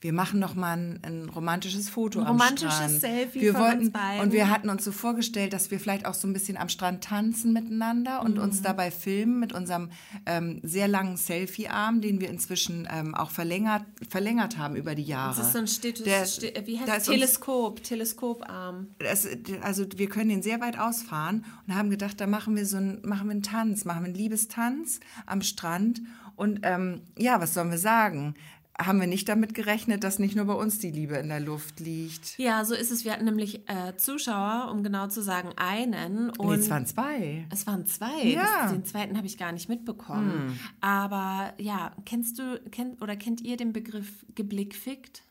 wir 0.01 0.13
machen 0.13 0.39
noch 0.39 0.55
mal 0.55 0.77
ein, 0.77 1.01
ein 1.03 1.29
romantisches 1.29 1.89
Foto 1.89 2.21
ein 2.21 2.27
am 2.27 2.37
romantisches 2.37 2.75
Strand. 2.75 3.01
Selfie 3.01 3.41
wir 3.41 3.53
von 3.53 3.63
wollten, 3.63 3.79
uns 3.81 3.91
beiden. 3.91 4.21
Und 4.21 4.33
wir 4.33 4.49
hatten 4.49 4.71
uns 4.71 4.85
so 4.85 4.93
vorgestellt, 4.93 5.53
dass 5.53 5.73
wir 5.73 5.81
vielleicht 5.81 6.07
auch 6.07 6.15
so 6.15 6.29
ein 6.29 6.33
bisschen 6.33 6.57
am 6.57 6.69
Strand 6.69 7.03
tanzen 7.03 7.53
miteinander 7.53 8.23
und 8.23 8.37
mhm. 8.37 8.43
uns 8.43 8.63
dabei 8.63 8.93
filmen 8.93 9.41
mit 9.41 9.53
unserem 9.53 9.91
ähm, 10.25 10.61
sehr 10.63 10.87
langen 10.87 11.17
Selfie-Arm, 11.17 12.01
den 12.01 12.21
wir 12.21 12.29
inzwischen 12.29 12.87
ähm, 12.91 13.17
auch 13.17 13.31
verlängert, 13.31 13.85
verlängert 14.09 14.57
haben 14.57 14.77
über 14.77 14.95
die 14.95 15.03
Jahre. 15.03 15.37
Das 15.37 15.47
ist 15.49 15.53
so 15.53 15.59
ein 15.59 15.67
Status, 15.67 16.05
Der, 16.05 16.67
wie 16.67 16.79
heißt 16.79 16.89
das? 16.89 17.05
Teleskop, 17.05 17.83
Teleskoparm. 17.83 18.89
Das, 18.99 19.27
also 19.63 19.85
wir 19.97 20.09
können 20.09 20.29
den 20.29 20.43
sehr 20.43 20.61
weit 20.61 20.79
ausfahren 20.79 21.45
und 21.67 21.75
haben 21.75 21.91
gedacht, 21.91 22.21
da 22.21 22.29
machen 22.29 22.55
wir 22.55 22.67
so 22.67 22.77
ein, 22.77 23.01
machen 23.03 23.27
wir 23.27 23.33
einen 23.33 23.43
Tanz, 23.43 23.85
machen 23.85 24.03
wir 24.03 24.07
einen 24.07 24.15
Liebestanz 24.15 25.01
am 25.27 25.43
Strand 25.43 26.03
und 26.39 26.61
ähm, 26.63 27.03
ja, 27.17 27.41
was 27.41 27.55
sollen 27.55 27.73
wir 27.73 27.79
sagen? 27.79 28.37
Haben 28.81 29.01
wir 29.01 29.09
nicht 29.09 29.29
damit 29.29 29.55
gerechnet, 29.55 30.05
dass 30.05 30.19
nicht 30.19 30.37
nur 30.37 30.45
bei 30.45 30.55
uns 30.55 30.79
die 30.79 30.91
Liebe 30.91 31.17
in 31.17 31.29
der 31.29 31.41
Luft 31.41 31.81
liegt. 31.81 32.39
Ja, 32.39 32.65
so 32.65 32.75
ist 32.75 32.93
es. 32.93 33.05
Wir 33.05 33.13
hatten 33.13 33.25
nämlich 33.25 33.69
äh, 33.69 33.97
Zuschauer, 33.97 34.71
um 34.71 34.85
genau 34.85 35.09
zu 35.09 35.21
sagen, 35.21 35.51
einen. 35.57 36.31
Und 36.31 36.49
nee, 36.49 36.55
es 36.55 36.71
waren 36.71 36.87
zwei. 36.87 37.47
Es 37.51 37.67
waren 37.67 37.87
zwei. 37.87 38.25
Ja. 38.25 38.63
Das, 38.63 38.73
den 38.73 38.85
zweiten 38.85 39.17
habe 39.17 39.27
ich 39.27 39.37
gar 39.37 39.51
nicht 39.51 39.69
mitbekommen. 39.69 40.51
Hm. 40.51 40.59
Aber 40.81 41.55
ja, 41.59 41.93
kennst 42.05 42.39
du, 42.39 42.61
kennt, 42.71 43.03
oder 43.03 43.17
kennt 43.17 43.41
ihr 43.41 43.57
den 43.57 43.73
Begriff 43.73 44.25
geblickfickt? 44.35 45.23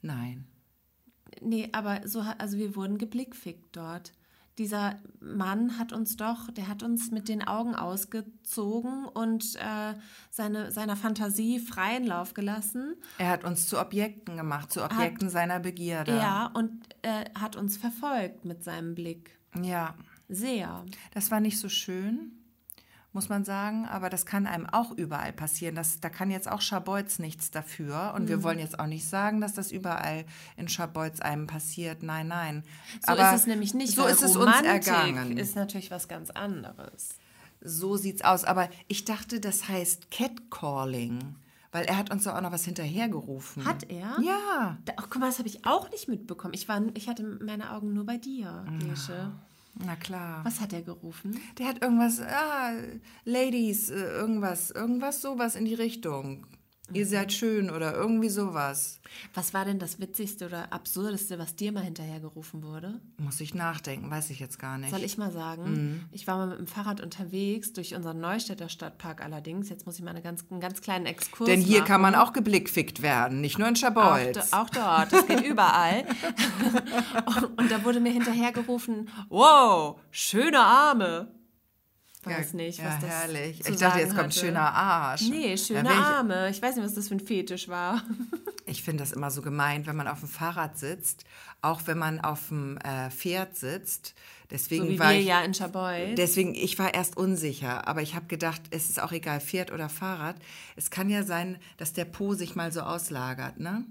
Nein. 0.00 0.44
Nee, 1.40 1.70
aber 1.72 2.06
so, 2.06 2.20
also 2.38 2.58
wir 2.58 2.76
wurden 2.76 2.98
geblickfickt 2.98 3.76
dort 3.76 4.12
dieser 4.58 5.00
Mann 5.20 5.78
hat 5.78 5.92
uns 5.92 6.16
doch, 6.16 6.50
der 6.50 6.68
hat 6.68 6.82
uns 6.82 7.10
mit 7.10 7.28
den 7.28 7.46
Augen 7.46 7.74
ausgezogen 7.74 9.04
und 9.06 9.56
äh, 9.56 9.94
seine, 10.30 10.70
seiner 10.70 10.96
Fantasie 10.96 11.58
freien 11.58 12.04
Lauf 12.04 12.34
gelassen. 12.34 12.94
Er 13.18 13.30
hat 13.30 13.44
uns 13.44 13.66
zu 13.66 13.80
Objekten 13.80 14.36
gemacht, 14.36 14.72
zu 14.72 14.84
Objekten 14.84 15.26
hat, 15.26 15.32
seiner 15.32 15.60
Begierde. 15.60 16.16
Ja, 16.16 16.46
und 16.54 16.84
äh, 17.02 17.24
hat 17.34 17.56
uns 17.56 17.76
verfolgt 17.76 18.44
mit 18.44 18.62
seinem 18.62 18.94
Blick. 18.94 19.38
Ja. 19.60 19.94
Sehr. 20.28 20.84
Das 21.12 21.30
war 21.30 21.40
nicht 21.40 21.58
so 21.58 21.68
schön. 21.68 22.43
Muss 23.14 23.28
man 23.28 23.44
sagen. 23.44 23.86
Aber 23.86 24.10
das 24.10 24.26
kann 24.26 24.46
einem 24.46 24.66
auch 24.66 24.90
überall 24.92 25.32
passieren. 25.32 25.74
Das, 25.74 26.00
da 26.00 26.10
kann 26.10 26.30
jetzt 26.30 26.50
auch 26.50 26.60
Schabolz 26.60 27.18
nichts 27.18 27.50
dafür. 27.50 28.12
Und 28.14 28.24
mhm. 28.24 28.28
wir 28.28 28.42
wollen 28.42 28.58
jetzt 28.58 28.78
auch 28.78 28.86
nicht 28.86 29.08
sagen, 29.08 29.40
dass 29.40 29.54
das 29.54 29.72
überall 29.72 30.24
in 30.56 30.68
Schabolz 30.68 31.20
einem 31.20 31.46
passiert. 31.46 32.02
Nein, 32.02 32.28
nein. 32.28 32.64
So 33.06 33.12
Aber 33.12 33.30
ist 33.32 33.40
es 33.40 33.46
nämlich 33.46 33.74
nicht. 33.74 33.94
So 33.94 34.06
ist 34.06 34.22
es 34.22 34.36
uns 34.36 34.60
ergangen. 34.62 35.38
ist 35.38 35.56
natürlich 35.56 35.90
was 35.90 36.08
ganz 36.08 36.30
anderes. 36.30 37.16
So 37.60 37.96
sieht's 37.96 38.22
aus. 38.22 38.44
Aber 38.44 38.68
ich 38.88 39.04
dachte, 39.04 39.40
das 39.40 39.68
heißt 39.68 40.10
Catcalling. 40.10 41.36
Weil 41.72 41.86
er 41.86 41.96
hat 41.96 42.12
uns 42.12 42.22
doch 42.22 42.36
auch 42.36 42.40
noch 42.40 42.52
was 42.52 42.64
hinterhergerufen. 42.64 43.64
Hat 43.64 43.90
er? 43.90 44.16
Ja. 44.22 44.78
Da, 44.84 44.92
ach, 44.96 45.08
guck 45.10 45.20
mal, 45.20 45.26
das 45.26 45.38
habe 45.38 45.48
ich 45.48 45.66
auch 45.66 45.90
nicht 45.90 46.06
mitbekommen. 46.06 46.54
Ich, 46.54 46.68
war, 46.68 46.80
ich 46.94 47.08
hatte 47.08 47.24
meine 47.24 47.72
Augen 47.72 47.92
nur 47.94 48.06
bei 48.06 48.16
dir, 48.16 48.64
Gesche. 48.78 49.32
Na 49.74 49.96
klar. 49.96 50.44
Was 50.44 50.60
hat 50.60 50.72
er 50.72 50.82
gerufen? 50.82 51.40
Der 51.58 51.66
hat 51.66 51.82
irgendwas, 51.82 52.20
ah, 52.20 52.72
Ladies, 53.24 53.90
äh, 53.90 53.94
irgendwas, 53.94 54.70
irgendwas 54.70 55.20
sowas 55.20 55.56
in 55.56 55.64
die 55.64 55.74
Richtung. 55.74 56.46
Ihr 56.92 57.06
seid 57.06 57.32
schön 57.32 57.70
oder 57.70 57.94
irgendwie 57.94 58.28
sowas. 58.28 59.00
Was 59.32 59.54
war 59.54 59.64
denn 59.64 59.78
das 59.78 60.00
Witzigste 60.00 60.44
oder 60.44 60.70
Absurdeste, 60.70 61.38
was 61.38 61.56
dir 61.56 61.72
mal 61.72 61.82
hinterhergerufen 61.82 62.62
wurde? 62.62 63.00
Muss 63.16 63.40
ich 63.40 63.54
nachdenken, 63.54 64.10
weiß 64.10 64.28
ich 64.28 64.38
jetzt 64.38 64.58
gar 64.58 64.76
nicht. 64.76 64.90
Soll 64.90 65.02
ich 65.02 65.16
mal 65.16 65.32
sagen? 65.32 65.64
Mhm. 65.64 66.04
Ich 66.12 66.26
war 66.26 66.36
mal 66.36 66.48
mit 66.48 66.58
dem 66.58 66.66
Fahrrad 66.66 67.00
unterwegs, 67.00 67.72
durch 67.72 67.94
unseren 67.94 68.20
Neustädter 68.20 68.68
Stadtpark 68.68 69.24
allerdings. 69.24 69.70
Jetzt 69.70 69.86
muss 69.86 69.96
ich 69.96 70.04
mal 70.04 70.10
eine 70.10 70.20
ganz, 70.20 70.44
einen 70.50 70.60
ganz 70.60 70.82
kleinen 70.82 71.06
Exkurs 71.06 71.48
Denn 71.48 71.62
hier 71.62 71.78
machen. 71.78 71.88
kann 71.88 72.00
man 72.02 72.14
auch 72.14 72.34
geblickfickt 72.34 73.00
werden, 73.00 73.40
nicht 73.40 73.58
nur 73.58 73.66
in 73.66 73.76
Schabolz. 73.76 74.52
Auch, 74.52 74.64
auch 74.64 74.70
dort, 74.70 75.10
das 75.10 75.26
geht 75.26 75.40
überall. 75.40 76.04
und 77.56 77.70
da 77.70 77.82
wurde 77.84 78.00
mir 78.00 78.12
hinterhergerufen, 78.12 79.08
wow, 79.30 79.98
schöne 80.10 80.60
Arme 80.60 81.28
weiß 82.26 82.52
ja, 82.52 82.56
nicht, 82.56 82.78
was 82.78 82.94
ja, 82.94 82.98
das 83.00 83.10
herrlich. 83.10 83.60
ich 83.68 83.76
dachte, 83.76 83.98
jetzt 83.98 84.14
kommt 84.14 84.28
hatte. 84.28 84.38
schöner 84.38 84.72
Arsch. 84.72 85.22
Nee, 85.22 85.56
schöne 85.56 85.88
ja, 85.88 86.18
Arme. 86.18 86.50
Ich 86.50 86.60
weiß 86.60 86.76
nicht, 86.76 86.84
was 86.84 86.94
das 86.94 87.08
für 87.08 87.14
ein 87.14 87.20
Fetisch 87.20 87.68
war. 87.68 88.02
ich 88.66 88.82
finde 88.82 89.02
das 89.02 89.12
immer 89.12 89.30
so 89.30 89.42
gemein, 89.42 89.86
wenn 89.86 89.96
man 89.96 90.08
auf 90.08 90.20
dem 90.20 90.28
Fahrrad 90.28 90.78
sitzt, 90.78 91.24
auch 91.62 91.82
wenn 91.86 91.98
man 91.98 92.20
auf 92.20 92.48
dem 92.48 92.78
äh, 92.78 93.10
Pferd 93.10 93.56
sitzt. 93.56 94.14
Deswegen 94.50 94.84
so 94.84 94.90
wie 94.90 94.98
war 94.98 95.10
wir 95.10 95.20
ich, 95.20 95.26
ja 95.26 95.42
in 95.42 95.52
Chaboy. 95.52 96.14
Deswegen, 96.14 96.54
ich 96.54 96.78
war 96.78 96.94
erst 96.94 97.16
unsicher, 97.16 97.88
aber 97.88 98.02
ich 98.02 98.14
habe 98.14 98.26
gedacht, 98.26 98.62
es 98.70 98.88
ist 98.88 99.02
auch 99.02 99.12
egal, 99.12 99.40
Pferd 99.40 99.72
oder 99.72 99.88
Fahrrad. 99.88 100.36
Es 100.76 100.90
kann 100.90 101.10
ja 101.10 101.22
sein, 101.22 101.58
dass 101.76 101.92
der 101.92 102.04
Po 102.04 102.34
sich 102.34 102.54
mal 102.54 102.72
so 102.72 102.80
auslagert, 102.80 103.58
ne? 103.58 103.84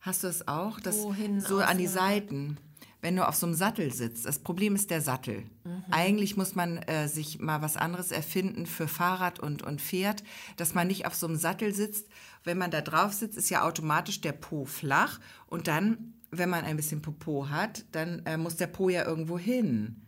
Hast 0.00 0.24
du 0.24 0.26
es 0.26 0.48
auch? 0.48 0.80
Das, 0.80 0.98
Wohin 0.98 1.40
so 1.40 1.46
auslagert? 1.46 1.70
an 1.70 1.78
die 1.78 1.86
Seiten 1.86 2.58
wenn 3.02 3.16
du 3.16 3.28
auf 3.28 3.34
so 3.34 3.46
einem 3.46 3.54
Sattel 3.56 3.92
sitzt. 3.92 4.24
Das 4.24 4.38
Problem 4.38 4.76
ist 4.76 4.90
der 4.90 5.02
Sattel. 5.02 5.42
Mhm. 5.64 5.84
Eigentlich 5.90 6.36
muss 6.36 6.54
man 6.54 6.78
äh, 6.78 7.08
sich 7.08 7.40
mal 7.40 7.60
was 7.60 7.76
anderes 7.76 8.12
erfinden 8.12 8.64
für 8.64 8.88
Fahrrad 8.88 9.40
und, 9.40 9.62
und 9.62 9.82
Pferd, 9.82 10.22
dass 10.56 10.72
man 10.72 10.86
nicht 10.86 11.04
auf 11.04 11.14
so 11.14 11.26
einem 11.26 11.36
Sattel 11.36 11.74
sitzt. 11.74 12.06
Wenn 12.44 12.58
man 12.58 12.70
da 12.70 12.80
drauf 12.80 13.12
sitzt, 13.12 13.36
ist 13.36 13.50
ja 13.50 13.64
automatisch 13.64 14.20
der 14.20 14.32
Po 14.32 14.64
flach 14.64 15.18
und 15.48 15.66
dann, 15.66 16.14
wenn 16.30 16.48
man 16.48 16.64
ein 16.64 16.76
bisschen 16.76 17.02
Popo 17.02 17.50
hat, 17.50 17.84
dann 17.92 18.22
äh, 18.24 18.36
muss 18.36 18.56
der 18.56 18.68
Po 18.68 18.88
ja 18.88 19.04
irgendwo 19.04 19.38
hin. 19.38 20.01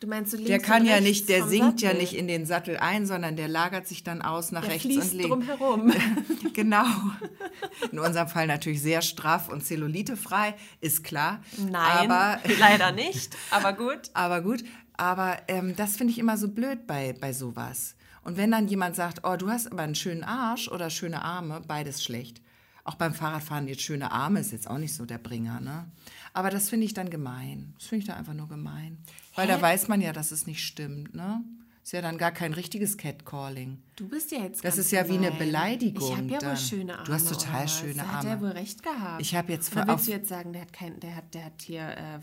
Du 0.00 0.06
meinst, 0.06 0.32
du 0.32 0.36
Der 0.36 0.60
kann 0.60 0.86
ja 0.86 1.00
nicht, 1.00 1.28
der 1.28 1.44
sinkt 1.48 1.80
Sattel. 1.80 1.96
ja 1.96 2.00
nicht 2.00 2.14
in 2.14 2.28
den 2.28 2.46
Sattel 2.46 2.76
ein, 2.76 3.04
sondern 3.04 3.34
der 3.34 3.48
lagert 3.48 3.88
sich 3.88 4.04
dann 4.04 4.22
aus 4.22 4.52
nach 4.52 4.60
der 4.62 4.70
rechts 4.74 4.86
und 4.86 5.12
links. 5.12 5.28
drumherum. 5.28 5.92
genau. 6.52 6.84
In 7.90 7.98
unserem 7.98 8.28
Fall 8.28 8.46
natürlich 8.46 8.80
sehr 8.80 9.02
straff 9.02 9.48
und 9.48 9.64
zellulitefrei, 9.64 10.54
ist 10.80 11.02
klar. 11.02 11.42
Nein, 11.56 12.10
aber, 12.10 12.38
leider 12.60 12.92
nicht, 12.92 13.36
aber 13.50 13.72
gut. 13.72 13.98
Aber 14.14 14.40
gut, 14.40 14.62
aber 14.96 15.38
ähm, 15.48 15.74
das 15.76 15.96
finde 15.96 16.12
ich 16.12 16.18
immer 16.18 16.36
so 16.36 16.48
blöd 16.48 16.86
bei, 16.86 17.14
bei 17.20 17.32
sowas. 17.32 17.94
Und 18.22 18.36
wenn 18.36 18.50
dann 18.50 18.68
jemand 18.68 18.94
sagt, 18.96 19.20
oh, 19.24 19.36
du 19.36 19.48
hast 19.48 19.70
aber 19.70 19.82
einen 19.82 19.94
schönen 19.94 20.22
Arsch 20.24 20.68
oder 20.68 20.90
schöne 20.90 21.22
Arme, 21.22 21.62
beides 21.66 22.02
schlecht. 22.04 22.42
Auch 22.84 22.94
beim 22.96 23.14
Fahrradfahren 23.14 23.68
jetzt 23.68 23.82
schöne 23.82 24.10
Arme 24.12 24.40
ist 24.40 24.50
jetzt 24.52 24.68
auch 24.68 24.78
nicht 24.78 24.94
so 24.94 25.04
der 25.06 25.18
Bringer, 25.18 25.60
ne? 25.60 25.86
Aber 26.32 26.50
das 26.50 26.68
finde 26.68 26.86
ich 26.86 26.94
dann 26.94 27.10
gemein. 27.10 27.74
Das 27.78 27.86
finde 27.88 28.02
ich 28.02 28.06
da 28.08 28.16
einfach 28.16 28.34
nur 28.34 28.48
gemein. 28.48 28.98
Weil 29.38 29.46
Hä? 29.46 29.52
da 29.52 29.62
weiß 29.62 29.86
man 29.86 30.00
ja, 30.00 30.12
dass 30.12 30.32
es 30.32 30.48
nicht 30.48 30.64
stimmt, 30.64 31.14
ne? 31.14 31.44
Ist 31.84 31.92
ja 31.92 32.02
dann 32.02 32.18
gar 32.18 32.32
kein 32.32 32.52
richtiges 32.52 32.96
Catcalling. 32.96 33.80
Du 33.94 34.08
bist 34.08 34.32
ja 34.32 34.40
jetzt 34.40 34.64
Das 34.64 34.76
ist 34.78 34.90
ja 34.90 35.04
gemein. 35.04 35.22
wie 35.22 35.26
eine 35.28 35.36
Beleidigung. 35.36 36.10
Ich 36.10 36.16
habe 36.16 36.28
ja 36.28 36.38
dann. 36.40 36.50
wohl 36.50 36.56
schöne 36.56 36.94
Arme. 36.94 37.06
Du 37.06 37.12
hast 37.12 37.28
total 37.28 37.68
schöne 37.68 38.02
Arme. 38.02 38.12
Hat 38.14 38.24
er 38.24 38.40
wohl 38.40 38.48
recht 38.48 38.82
gehabt. 38.82 39.22
Ich 39.22 39.36
habe 39.36 39.52
jetzt 39.52 39.72
Oder 39.72 39.86
willst 39.86 40.08
du 40.08 40.10
jetzt 40.10 40.28
sagen, 40.28 40.52
der 40.52 40.62
hat 40.62 40.72
kein, 40.72 40.98
der 40.98 41.14
hat, 41.14 41.32
der 41.34 41.44
hat 41.44 41.62
hier 41.62 41.82
äh, 41.82 42.18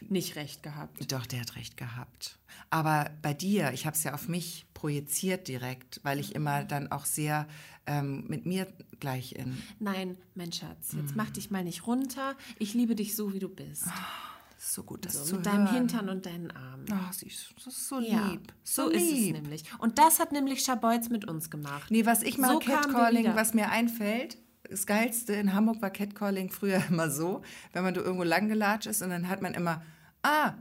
nicht 0.00 0.34
recht 0.34 0.64
gehabt? 0.64 1.12
Doch, 1.12 1.24
der 1.24 1.40
hat 1.42 1.54
recht 1.54 1.76
gehabt. 1.76 2.36
Aber 2.68 3.10
bei 3.22 3.32
dir, 3.32 3.70
ich 3.72 3.86
habe 3.86 3.96
es 3.96 4.02
ja 4.02 4.12
auf 4.12 4.26
mich 4.26 4.66
projiziert 4.74 5.46
direkt, 5.46 6.00
weil 6.02 6.18
ich 6.18 6.34
immer 6.34 6.64
dann 6.64 6.90
auch 6.90 7.04
sehr 7.04 7.46
ähm, 7.86 8.24
mit 8.26 8.44
mir 8.44 8.66
gleich 8.98 9.36
in. 9.36 9.56
Nein, 9.78 10.16
mein 10.34 10.52
Schatz, 10.52 10.94
jetzt 10.94 11.14
mm. 11.14 11.16
mach 11.16 11.30
dich 11.30 11.52
mal 11.52 11.62
nicht 11.62 11.86
runter. 11.86 12.34
Ich 12.58 12.74
liebe 12.74 12.96
dich 12.96 13.14
so, 13.14 13.32
wie 13.32 13.38
du 13.38 13.48
bist. 13.48 13.84
Oh, 13.86 14.35
so 14.58 14.82
gut, 14.82 15.04
das 15.04 15.14
so, 15.14 15.24
zu 15.24 15.36
Mit 15.36 15.46
hören. 15.46 15.64
deinem 15.66 15.74
Hintern 15.74 16.08
und 16.08 16.26
deinen 16.26 16.50
Armen. 16.50 16.86
Oh, 16.90 17.12
siehst 17.12 17.54
das 17.56 17.66
ist 17.66 17.88
so 17.88 18.00
ja, 18.00 18.28
lieb. 18.28 18.52
So, 18.64 18.84
so 18.84 18.90
lieb. 18.90 19.00
ist 19.00 19.12
es 19.12 19.32
nämlich. 19.32 19.64
Und 19.78 19.98
das 19.98 20.18
hat 20.18 20.32
nämlich 20.32 20.62
Schabolz 20.62 21.08
mit 21.08 21.26
uns 21.26 21.50
gemacht. 21.50 21.90
Nee, 21.90 22.06
was 22.06 22.22
ich 22.22 22.38
mal 22.38 22.52
so 22.52 22.58
Catcalling, 22.58 23.34
was 23.34 23.54
mir 23.54 23.70
einfällt, 23.70 24.38
das 24.68 24.86
Geilste 24.86 25.34
in 25.34 25.52
Hamburg 25.52 25.80
war 25.82 25.90
Catcalling 25.90 26.50
früher 26.50 26.82
immer 26.90 27.10
so, 27.10 27.42
wenn 27.72 27.84
man 27.84 27.94
da 27.94 28.00
irgendwo 28.00 28.24
lang 28.24 28.48
gelatscht 28.48 28.86
ist 28.86 29.02
und 29.02 29.10
dann 29.10 29.28
hat 29.28 29.42
man 29.42 29.54
immer, 29.54 29.82
ah, 30.22 30.54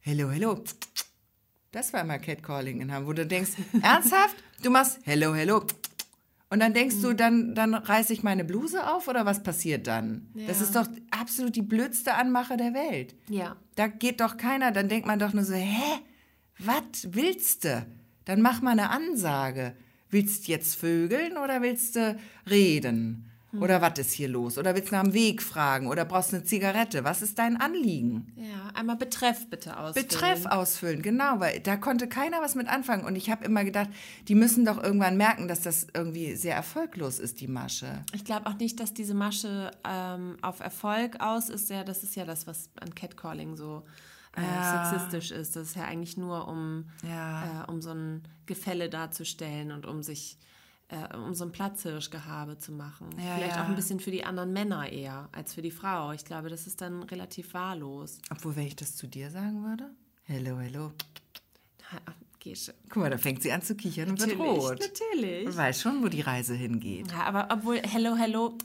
hello, 0.00 0.30
hello. 0.30 0.62
Das 1.70 1.92
war 1.92 2.02
immer 2.02 2.18
Catcalling 2.18 2.80
in 2.80 2.92
Hamburg, 2.92 3.08
wo 3.08 3.12
du 3.14 3.26
denkst, 3.26 3.52
ernsthaft? 3.82 4.36
Du 4.62 4.70
machst 4.70 4.98
hello, 5.04 5.34
hello. 5.34 5.64
Und 6.52 6.60
dann 6.60 6.74
denkst 6.74 6.96
du, 7.00 7.14
dann, 7.14 7.54
dann 7.54 7.72
reiße 7.72 8.12
ich 8.12 8.22
meine 8.22 8.44
Bluse 8.44 8.86
auf 8.86 9.08
oder 9.08 9.24
was 9.24 9.42
passiert 9.42 9.86
dann? 9.86 10.28
Ja. 10.34 10.48
Das 10.48 10.60
ist 10.60 10.76
doch 10.76 10.86
absolut 11.22 11.54
die 11.54 11.62
blödste 11.62 12.14
Anmache 12.14 12.56
der 12.56 12.74
Welt. 12.74 13.14
Ja. 13.28 13.56
Da 13.76 13.86
geht 13.86 14.20
doch 14.20 14.36
keiner, 14.36 14.72
dann 14.72 14.88
denkt 14.88 15.06
man 15.06 15.20
doch 15.20 15.32
nur 15.32 15.44
so, 15.44 15.54
hä? 15.54 16.00
Was 16.58 17.12
willst 17.12 17.64
du? 17.64 17.86
Dann 18.24 18.42
mach 18.42 18.60
mal 18.60 18.72
eine 18.72 18.90
Ansage. 18.90 19.74
Willst 20.10 20.46
du 20.46 20.52
jetzt 20.52 20.74
vögeln 20.74 21.38
oder 21.38 21.62
willst 21.62 21.96
du 21.96 22.18
reden? 22.50 23.30
Oder 23.60 23.82
was 23.82 23.98
ist 23.98 24.12
hier 24.12 24.28
los? 24.28 24.56
Oder 24.56 24.74
willst 24.74 24.90
du 24.90 24.94
nach 24.94 25.02
dem 25.02 25.12
Weg 25.12 25.42
fragen? 25.42 25.86
Oder 25.86 26.04
brauchst 26.06 26.32
du 26.32 26.36
eine 26.36 26.44
Zigarette? 26.44 27.04
Was 27.04 27.20
ist 27.20 27.38
dein 27.38 27.60
Anliegen? 27.60 28.32
Ja, 28.34 28.70
einmal 28.74 28.96
Betreff 28.96 29.48
bitte 29.50 29.76
ausfüllen. 29.78 30.08
Betreff 30.08 30.46
ausfüllen, 30.46 31.02
genau, 31.02 31.38
weil 31.38 31.60
da 31.60 31.76
konnte 31.76 32.08
keiner 32.08 32.40
was 32.40 32.54
mit 32.54 32.68
anfangen. 32.68 33.04
Und 33.04 33.14
ich 33.14 33.30
habe 33.30 33.44
immer 33.44 33.64
gedacht, 33.64 33.90
die 34.28 34.34
müssen 34.34 34.64
doch 34.64 34.82
irgendwann 34.82 35.18
merken, 35.18 35.48
dass 35.48 35.60
das 35.60 35.86
irgendwie 35.92 36.34
sehr 36.34 36.54
erfolglos 36.54 37.18
ist, 37.18 37.40
die 37.40 37.48
Masche. 37.48 38.04
Ich 38.14 38.24
glaube 38.24 38.46
auch 38.46 38.56
nicht, 38.56 38.80
dass 38.80 38.94
diese 38.94 39.14
Masche 39.14 39.70
ähm, 39.86 40.36
auf 40.40 40.60
Erfolg 40.60 41.20
aus 41.20 41.50
ist. 41.50 41.68
Ja, 41.68 41.84
das 41.84 42.02
ist 42.02 42.16
ja 42.16 42.24
das, 42.24 42.46
was 42.46 42.70
an 42.80 42.94
Catcalling 42.94 43.56
so 43.56 43.82
äh, 44.36 44.42
ja. 44.42 44.90
sexistisch 44.90 45.30
ist. 45.30 45.56
Das 45.56 45.68
ist 45.68 45.76
ja 45.76 45.84
eigentlich 45.84 46.16
nur, 46.16 46.48
um, 46.48 46.86
ja. 47.06 47.64
äh, 47.64 47.70
um 47.70 47.82
so 47.82 47.90
ein 47.90 48.22
Gefälle 48.46 48.88
darzustellen 48.88 49.72
und 49.72 49.84
um 49.84 50.02
sich 50.02 50.38
äh, 50.92 51.16
um 51.16 51.34
so 51.34 51.44
ein 51.44 51.52
Platzhirschgehabe 51.52 52.58
zu 52.58 52.70
machen. 52.72 53.08
Ja, 53.18 53.36
Vielleicht 53.36 53.56
ja. 53.56 53.64
auch 53.64 53.68
ein 53.68 53.74
bisschen 53.74 53.98
für 53.98 54.10
die 54.10 54.24
anderen 54.24 54.52
Männer 54.52 54.90
eher 54.90 55.28
als 55.32 55.54
für 55.54 55.62
die 55.62 55.70
Frau. 55.70 56.12
Ich 56.12 56.24
glaube, 56.24 56.50
das 56.50 56.66
ist 56.66 56.80
dann 56.80 57.02
relativ 57.04 57.54
wahllos. 57.54 58.18
Obwohl, 58.30 58.56
wenn 58.56 58.66
ich 58.66 58.76
das 58.76 58.94
zu 58.94 59.06
dir 59.06 59.30
sagen 59.30 59.64
würde? 59.64 59.90
Hello, 60.24 60.58
hello. 60.58 60.92
Gesche. 62.38 62.74
Guck 62.88 63.02
mal, 63.02 63.10
da 63.10 63.18
fängt 63.18 63.42
sie 63.42 63.52
an 63.52 63.62
zu 63.62 63.74
kichern 63.74 64.08
natürlich, 64.08 64.38
und 64.38 64.46
wird 64.46 64.62
rot. 64.62 64.80
Natürlich. 64.80 65.44
Man 65.46 65.56
weiß 65.56 65.80
schon, 65.80 66.02
wo 66.02 66.08
die 66.08 66.22
Reise 66.22 66.54
hingeht. 66.54 67.10
Ja, 67.12 67.24
aber 67.24 67.48
obwohl 67.50 67.80
Hello, 67.82 68.16
hello 68.16 68.58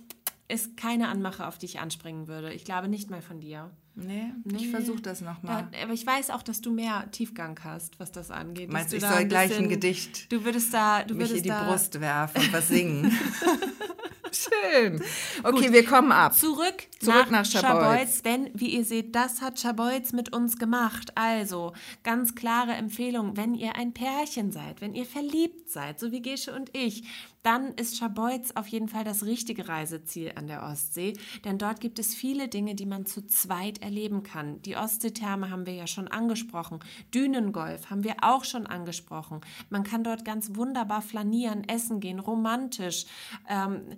ist 0.48 0.78
keine 0.78 1.10
Anmache, 1.10 1.48
auf 1.48 1.58
die 1.58 1.66
ich 1.68 1.80
anspringen 1.80 2.28
würde. 2.28 2.54
Ich 2.54 2.66
glaube 2.66 2.88
nicht 2.88 3.10
mal 3.10 3.22
von 3.22 3.40
dir. 3.40 3.70
Nee, 4.00 4.32
nee. 4.44 4.58
ich 4.58 4.70
versuche 4.70 5.02
das 5.02 5.22
nochmal. 5.22 5.68
aber 5.82 5.94
ich 5.94 6.06
weiß 6.06 6.30
auch, 6.30 6.44
dass 6.44 6.62
du 6.62 6.72
mehr 6.72 7.10
Tiefgang 7.12 7.60
hast, 7.64 8.00
was 8.00 8.12
das 8.12 8.30
angeht. 8.30 8.72
Meinst 8.72 8.94
du, 8.94 8.98
ich 8.98 9.02
soll 9.02 9.12
ein 9.12 9.28
gleich 9.28 9.50
bisschen, 9.50 9.66
ein 9.66 9.70
Gedicht 9.70 10.32
du 10.32 10.46
würdest 10.46 10.72
da, 10.72 11.04
du 11.04 11.16
mich 11.16 11.30
würdest 11.30 11.46
in 11.46 11.52
die 11.52 11.66
Brust 11.66 12.00
werfen 12.00 12.42
und 12.42 12.54
was 12.54 12.68
singen? 12.68 13.12
Schön. 14.62 15.02
Okay, 15.44 15.66
Gut. 15.66 15.74
wir 15.74 15.86
kommen 15.86 16.12
ab. 16.12 16.34
Zurück, 16.34 16.88
Zurück 17.00 17.32
nach, 17.32 17.44
nach 17.44 17.46
Schabolz. 17.46 18.22
Denn, 18.22 18.50
wie 18.54 18.70
ihr 18.70 18.86
seht, 18.86 19.16
das 19.16 19.42
hat 19.42 19.60
Schabolz 19.60 20.14
mit 20.14 20.34
uns 20.34 20.58
gemacht. 20.58 21.12
Also, 21.16 21.74
ganz 22.04 22.36
klare 22.36 22.74
Empfehlung, 22.74 23.38
wenn 23.38 23.54
ihr 23.54 23.76
ein 23.76 23.94
Pärchen 23.94 24.52
seid, 24.52 24.82
wenn 24.82 24.94
ihr 24.94 25.06
verliebt 25.06 25.70
seid, 25.70 26.00
so 26.00 26.12
wie 26.12 26.22
Gesche 26.22 26.54
und 26.54 26.76
ich, 26.76 27.04
dann 27.44 27.74
ist 27.76 27.98
Schabolz 27.98 28.52
auf 28.56 28.68
jeden 28.68 28.90
Fall 28.90 29.06
das 29.06 29.24
richtige 29.24 29.70
Reiseziel 29.70 30.34
an 30.36 30.48
der 30.48 30.64
Ostsee. 30.64 31.14
Denn 31.46 31.58
dort 31.58 31.80
gibt 31.80 31.98
es 31.98 32.14
viele 32.14 32.50
Dinge, 32.50 32.76
die 32.76 32.86
man 32.86 33.06
zu 33.06 33.26
zweit 33.26 33.82
erleben 33.82 34.24
kann. 34.24 34.62
Die 34.64 34.76
Ostseetherme 34.76 35.50
haben 35.50 35.66
wir 35.66 35.74
ja 35.74 35.88
schon 35.88 36.10
angesprochen. 36.10 36.80
Dünengolf 37.14 37.90
haben 37.90 38.04
wir 38.04 38.16
auch 38.22 38.44
schon 38.44 38.68
angesprochen. 38.68 39.42
Man 39.70 39.84
kann 39.84 40.04
dort 40.04 40.26
ganz 40.26 40.56
wunderbar 40.56 41.02
flanieren, 41.02 41.64
essen 41.70 42.02
gehen, 42.02 42.20
romantisch. 42.20 43.06
Ähm, 43.48 43.96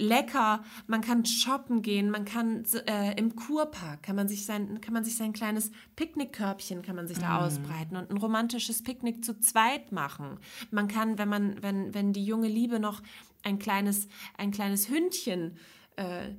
lecker, 0.00 0.64
man 0.86 1.02
kann 1.02 1.24
shoppen 1.24 1.82
gehen, 1.82 2.10
man 2.10 2.24
kann 2.24 2.64
äh, 2.86 3.16
im 3.18 3.36
Kurpark 3.36 4.02
kann 4.02 4.16
man 4.16 4.28
sich 4.28 4.46
sein 4.46 4.80
kann 4.80 4.94
man 4.94 5.04
sich 5.04 5.16
sein 5.16 5.32
kleines 5.32 5.70
Picknickkörbchen 5.96 6.82
kann 6.82 6.96
man 6.96 7.06
sich 7.06 7.18
da 7.18 7.38
mm. 7.38 7.42
ausbreiten 7.42 7.96
und 7.96 8.10
ein 8.10 8.16
romantisches 8.16 8.82
Picknick 8.82 9.24
zu 9.24 9.38
zweit 9.38 9.92
machen. 9.92 10.38
Man 10.70 10.88
kann, 10.88 11.18
wenn 11.18 11.28
man 11.28 11.62
wenn 11.62 11.94
wenn 11.94 12.12
die 12.12 12.24
junge 12.24 12.48
Liebe 12.48 12.80
noch 12.80 13.02
ein 13.42 13.58
kleines 13.58 14.08
ein 14.38 14.50
kleines 14.50 14.88
Hündchen 14.88 15.56
äh, 15.96 16.30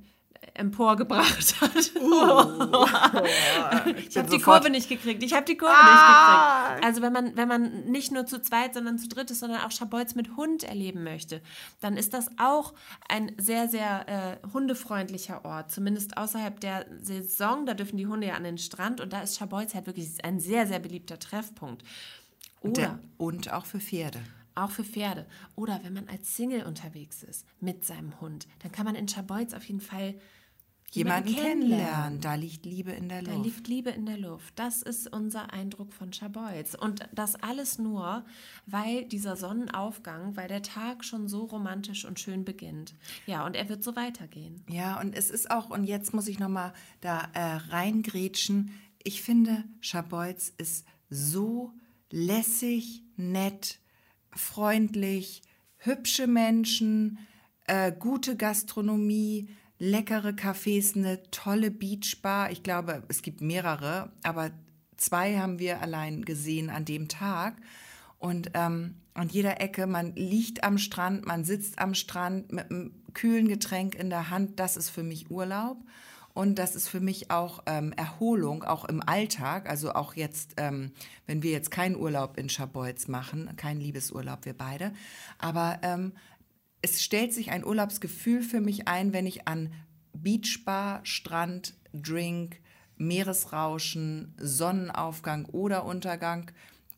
emporgebracht 0.54 1.60
hat. 1.60 1.92
Uh. 2.00 2.86
ich, 3.96 4.08
ich 4.08 4.18
habe 4.18 4.28
die 4.28 4.38
Kurve 4.38 4.70
nicht 4.70 4.88
gekriegt. 4.88 5.22
Ich 5.22 5.32
habe 5.32 5.44
die 5.44 5.56
Kurve 5.56 5.74
ah. 5.74 5.82
nicht 5.84 6.76
gekriegt. 6.76 6.86
Also 6.86 7.02
wenn 7.02 7.12
man, 7.12 7.36
wenn 7.36 7.48
man 7.48 7.84
nicht 7.84 8.12
nur 8.12 8.26
zu 8.26 8.40
zweit, 8.40 8.74
sondern 8.74 8.98
zu 8.98 9.08
dritt 9.08 9.30
ist, 9.30 9.40
sondern 9.40 9.60
auch 9.62 9.70
Schabolz 9.70 10.14
mit 10.14 10.36
Hund 10.36 10.64
erleben 10.64 11.04
möchte, 11.04 11.42
dann 11.80 11.96
ist 11.96 12.12
das 12.14 12.30
auch 12.38 12.74
ein 13.08 13.32
sehr, 13.38 13.68
sehr 13.68 14.08
äh, 14.08 14.48
hundefreundlicher 14.52 15.44
Ort. 15.44 15.70
Zumindest 15.70 16.16
außerhalb 16.16 16.60
der 16.60 16.86
Saison. 17.00 17.66
Da 17.66 17.74
dürfen 17.74 17.96
die 17.96 18.06
Hunde 18.06 18.28
ja 18.28 18.34
an 18.34 18.44
den 18.44 18.58
Strand 18.58 19.00
und 19.00 19.12
da 19.12 19.22
ist 19.22 19.38
Schabolz 19.38 19.74
halt 19.74 19.86
wirklich 19.86 20.24
ein 20.24 20.40
sehr, 20.40 20.66
sehr 20.66 20.78
beliebter 20.78 21.18
Treffpunkt. 21.18 21.82
Oder, 22.60 22.72
der, 22.72 22.98
und 23.18 23.52
auch 23.52 23.66
für 23.66 23.80
Pferde. 23.80 24.20
Auch 24.54 24.70
für 24.70 24.84
Pferde. 24.84 25.26
Oder 25.56 25.80
wenn 25.82 25.94
man 25.94 26.08
als 26.08 26.36
Single 26.36 26.64
unterwegs 26.64 27.22
ist 27.22 27.46
mit 27.60 27.84
seinem 27.84 28.20
Hund, 28.20 28.46
dann 28.60 28.72
kann 28.72 28.84
man 28.84 28.94
in 28.94 29.08
Schabolz 29.08 29.54
auf 29.54 29.64
jeden 29.64 29.80
Fall 29.80 30.14
jemanden 30.92 31.34
kennenlernen. 31.34 32.20
Da 32.20 32.34
liegt 32.34 32.66
Liebe 32.66 32.92
in 32.92 33.08
der 33.08 33.22
Luft. 33.22 33.36
Da 33.36 33.42
liegt 33.42 33.68
Liebe 33.68 33.90
in 33.90 34.06
der 34.06 34.18
Luft. 34.18 34.58
Das 34.58 34.82
ist 34.82 35.12
unser 35.12 35.52
Eindruck 35.52 35.92
von 35.92 36.12
Schabolz. 36.12 36.74
Und 36.74 37.08
das 37.12 37.34
alles 37.36 37.78
nur, 37.78 38.24
weil 38.66 39.06
dieser 39.06 39.36
Sonnenaufgang, 39.36 40.36
weil 40.36 40.48
der 40.48 40.62
Tag 40.62 41.04
schon 41.04 41.28
so 41.28 41.44
romantisch 41.44 42.04
und 42.04 42.20
schön 42.20 42.44
beginnt. 42.44 42.94
Ja, 43.26 43.46
und 43.46 43.56
er 43.56 43.68
wird 43.68 43.82
so 43.82 43.96
weitergehen. 43.96 44.62
Ja, 44.68 45.00
und 45.00 45.14
es 45.14 45.30
ist 45.30 45.50
auch, 45.50 45.70
und 45.70 45.84
jetzt 45.84 46.12
muss 46.14 46.28
ich 46.28 46.38
nochmal 46.38 46.72
da 47.00 47.28
äh, 47.32 47.56
reingrätschen, 47.70 48.72
ich 49.04 49.22
finde, 49.22 49.64
Schabolz 49.80 50.52
ist 50.58 50.86
so 51.10 51.72
lässig, 52.10 53.02
nett, 53.16 53.80
freundlich, 54.34 55.42
hübsche 55.78 56.26
Menschen, 56.26 57.18
äh, 57.66 57.92
gute 57.92 58.36
Gastronomie, 58.36 59.48
leckere 59.78 60.30
Cafés, 60.30 60.96
eine 60.96 61.22
tolle 61.30 61.70
Beachbar. 61.70 62.50
Ich 62.50 62.62
glaube, 62.62 63.02
es 63.08 63.22
gibt 63.22 63.40
mehrere, 63.40 64.12
aber 64.22 64.50
zwei 64.96 65.38
haben 65.38 65.58
wir 65.58 65.80
allein 65.80 66.24
gesehen 66.24 66.70
an 66.70 66.84
dem 66.84 67.08
Tag. 67.08 67.56
Und 68.18 68.52
ähm, 68.54 68.94
an 69.14 69.28
jeder 69.28 69.60
Ecke, 69.60 69.86
man 69.86 70.14
liegt 70.14 70.62
am 70.62 70.78
Strand, 70.78 71.26
man 71.26 71.44
sitzt 71.44 71.78
am 71.78 71.94
Strand 71.94 72.52
mit 72.52 72.70
einem 72.70 72.94
kühlen 73.12 73.48
Getränk 73.48 73.94
in 73.96 74.10
der 74.10 74.30
Hand. 74.30 74.60
Das 74.60 74.76
ist 74.76 74.90
für 74.90 75.02
mich 75.02 75.30
Urlaub. 75.30 75.78
Und 76.34 76.58
das 76.58 76.74
ist 76.74 76.88
für 76.88 77.00
mich 77.00 77.30
auch 77.30 77.62
ähm, 77.66 77.92
Erholung, 77.92 78.64
auch 78.64 78.86
im 78.86 79.02
Alltag. 79.06 79.68
Also 79.68 79.92
auch 79.92 80.14
jetzt, 80.14 80.54
ähm, 80.56 80.92
wenn 81.26 81.42
wir 81.42 81.50
jetzt 81.50 81.70
keinen 81.70 81.96
Urlaub 81.96 82.38
in 82.38 82.48
Schabolz 82.48 83.08
machen, 83.08 83.50
kein 83.56 83.80
Liebesurlaub, 83.80 84.44
wir 84.44 84.54
beide. 84.54 84.92
Aber 85.38 85.78
ähm, 85.82 86.12
es 86.80 87.02
stellt 87.02 87.32
sich 87.32 87.50
ein 87.50 87.64
Urlaubsgefühl 87.64 88.42
für 88.42 88.60
mich 88.60 88.88
ein, 88.88 89.12
wenn 89.12 89.26
ich 89.26 89.46
an 89.46 89.72
Beachbar, 90.14 91.00
Strand, 91.04 91.74
Drink, 91.92 92.60
Meeresrauschen, 92.96 94.34
Sonnenaufgang 94.38 95.46
oder 95.46 95.84
Untergang 95.84 96.50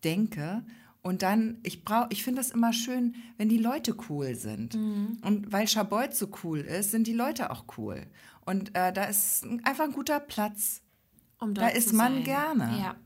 denke. 0.05 0.65
Und 1.03 1.21
dann, 1.21 1.59
ich 1.63 1.85
brauche, 1.85 2.09
ich 2.11 2.25
finde 2.25 2.41
es 2.41 2.51
immer 2.51 2.73
schön, 2.73 3.15
wenn 3.37 3.51
die 3.51 3.59
Leute 3.59 3.95
cool 4.09 4.35
sind. 4.37 4.75
Mhm. 4.75 5.19
Und 5.23 5.53
weil 5.53 5.69
Schabolz 5.69 6.19
so 6.19 6.29
cool 6.43 6.61
ist, 6.61 6.93
sind 6.93 7.07
die 7.07 7.13
Leute 7.13 7.51
auch 7.51 7.65
cool. 7.77 8.07
Und 8.47 8.75
äh, 8.75 8.93
da 8.93 9.05
ist 9.05 9.47
einfach 9.65 9.85
ein 9.85 9.93
guter 9.93 10.21
Platz. 10.21 10.83
Um 11.39 11.55
da 11.55 11.69
ist 11.69 11.93
man 11.93 12.15
sein. 12.15 12.25
gerne. 12.25 12.79
Ja, 12.79 12.97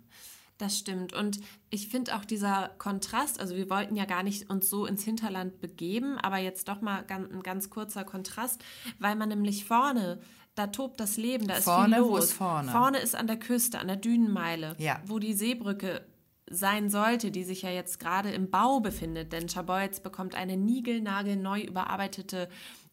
das 0.58 0.78
stimmt. 0.78 1.12
Und 1.12 1.40
ich 1.70 1.88
finde 1.88 2.16
auch 2.16 2.24
dieser 2.24 2.70
Kontrast, 2.78 3.40
also 3.40 3.56
wir 3.56 3.70
wollten 3.70 3.96
ja 3.96 4.04
gar 4.04 4.22
nicht 4.22 4.50
uns 4.50 4.68
so 4.68 4.86
ins 4.86 5.04
Hinterland 5.04 5.60
begeben, 5.60 6.18
aber 6.18 6.38
jetzt 6.38 6.68
doch 6.68 6.80
mal 6.80 7.02
ganz, 7.04 7.32
ein 7.32 7.42
ganz 7.42 7.70
kurzer 7.70 8.04
Kontrast, 8.04 8.62
weil 8.98 9.16
man 9.16 9.28
nämlich 9.28 9.64
vorne 9.64 10.20
da 10.58 10.66
tobt 10.66 10.98
das 10.98 11.16
Leben, 11.16 11.46
da 11.46 11.54
ist 11.54 11.64
vorne, 11.64 11.96
viel 11.96 11.98
los. 11.98 12.10
Wo 12.10 12.16
ist 12.18 12.32
vorne? 12.32 12.72
Vorne 12.72 12.98
ist 12.98 13.14
an 13.14 13.28
der 13.28 13.38
Küste, 13.38 13.78
an 13.78 13.86
der 13.86 13.96
Dünenmeile, 13.96 14.74
ja. 14.78 15.00
wo 15.06 15.20
die 15.20 15.34
Seebrücke 15.34 16.04
sein 16.50 16.90
sollte, 16.90 17.30
die 17.30 17.44
sich 17.44 17.62
ja 17.62 17.70
jetzt 17.70 18.00
gerade 18.00 18.30
im 18.30 18.50
Bau 18.50 18.80
befindet, 18.80 19.32
denn 19.32 19.48
Schabolz 19.48 20.00
bekommt 20.00 20.34
eine 20.34 20.56
niegelnagelneu 20.56 21.60
überarbeitete 21.60 22.48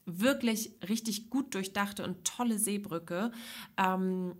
wirklich 0.05 0.71
richtig 0.87 1.29
gut 1.29 1.53
durchdachte 1.53 2.03
und 2.03 2.25
tolle 2.25 2.57
Seebrücke. 2.57 3.31
Ähm, 3.77 4.35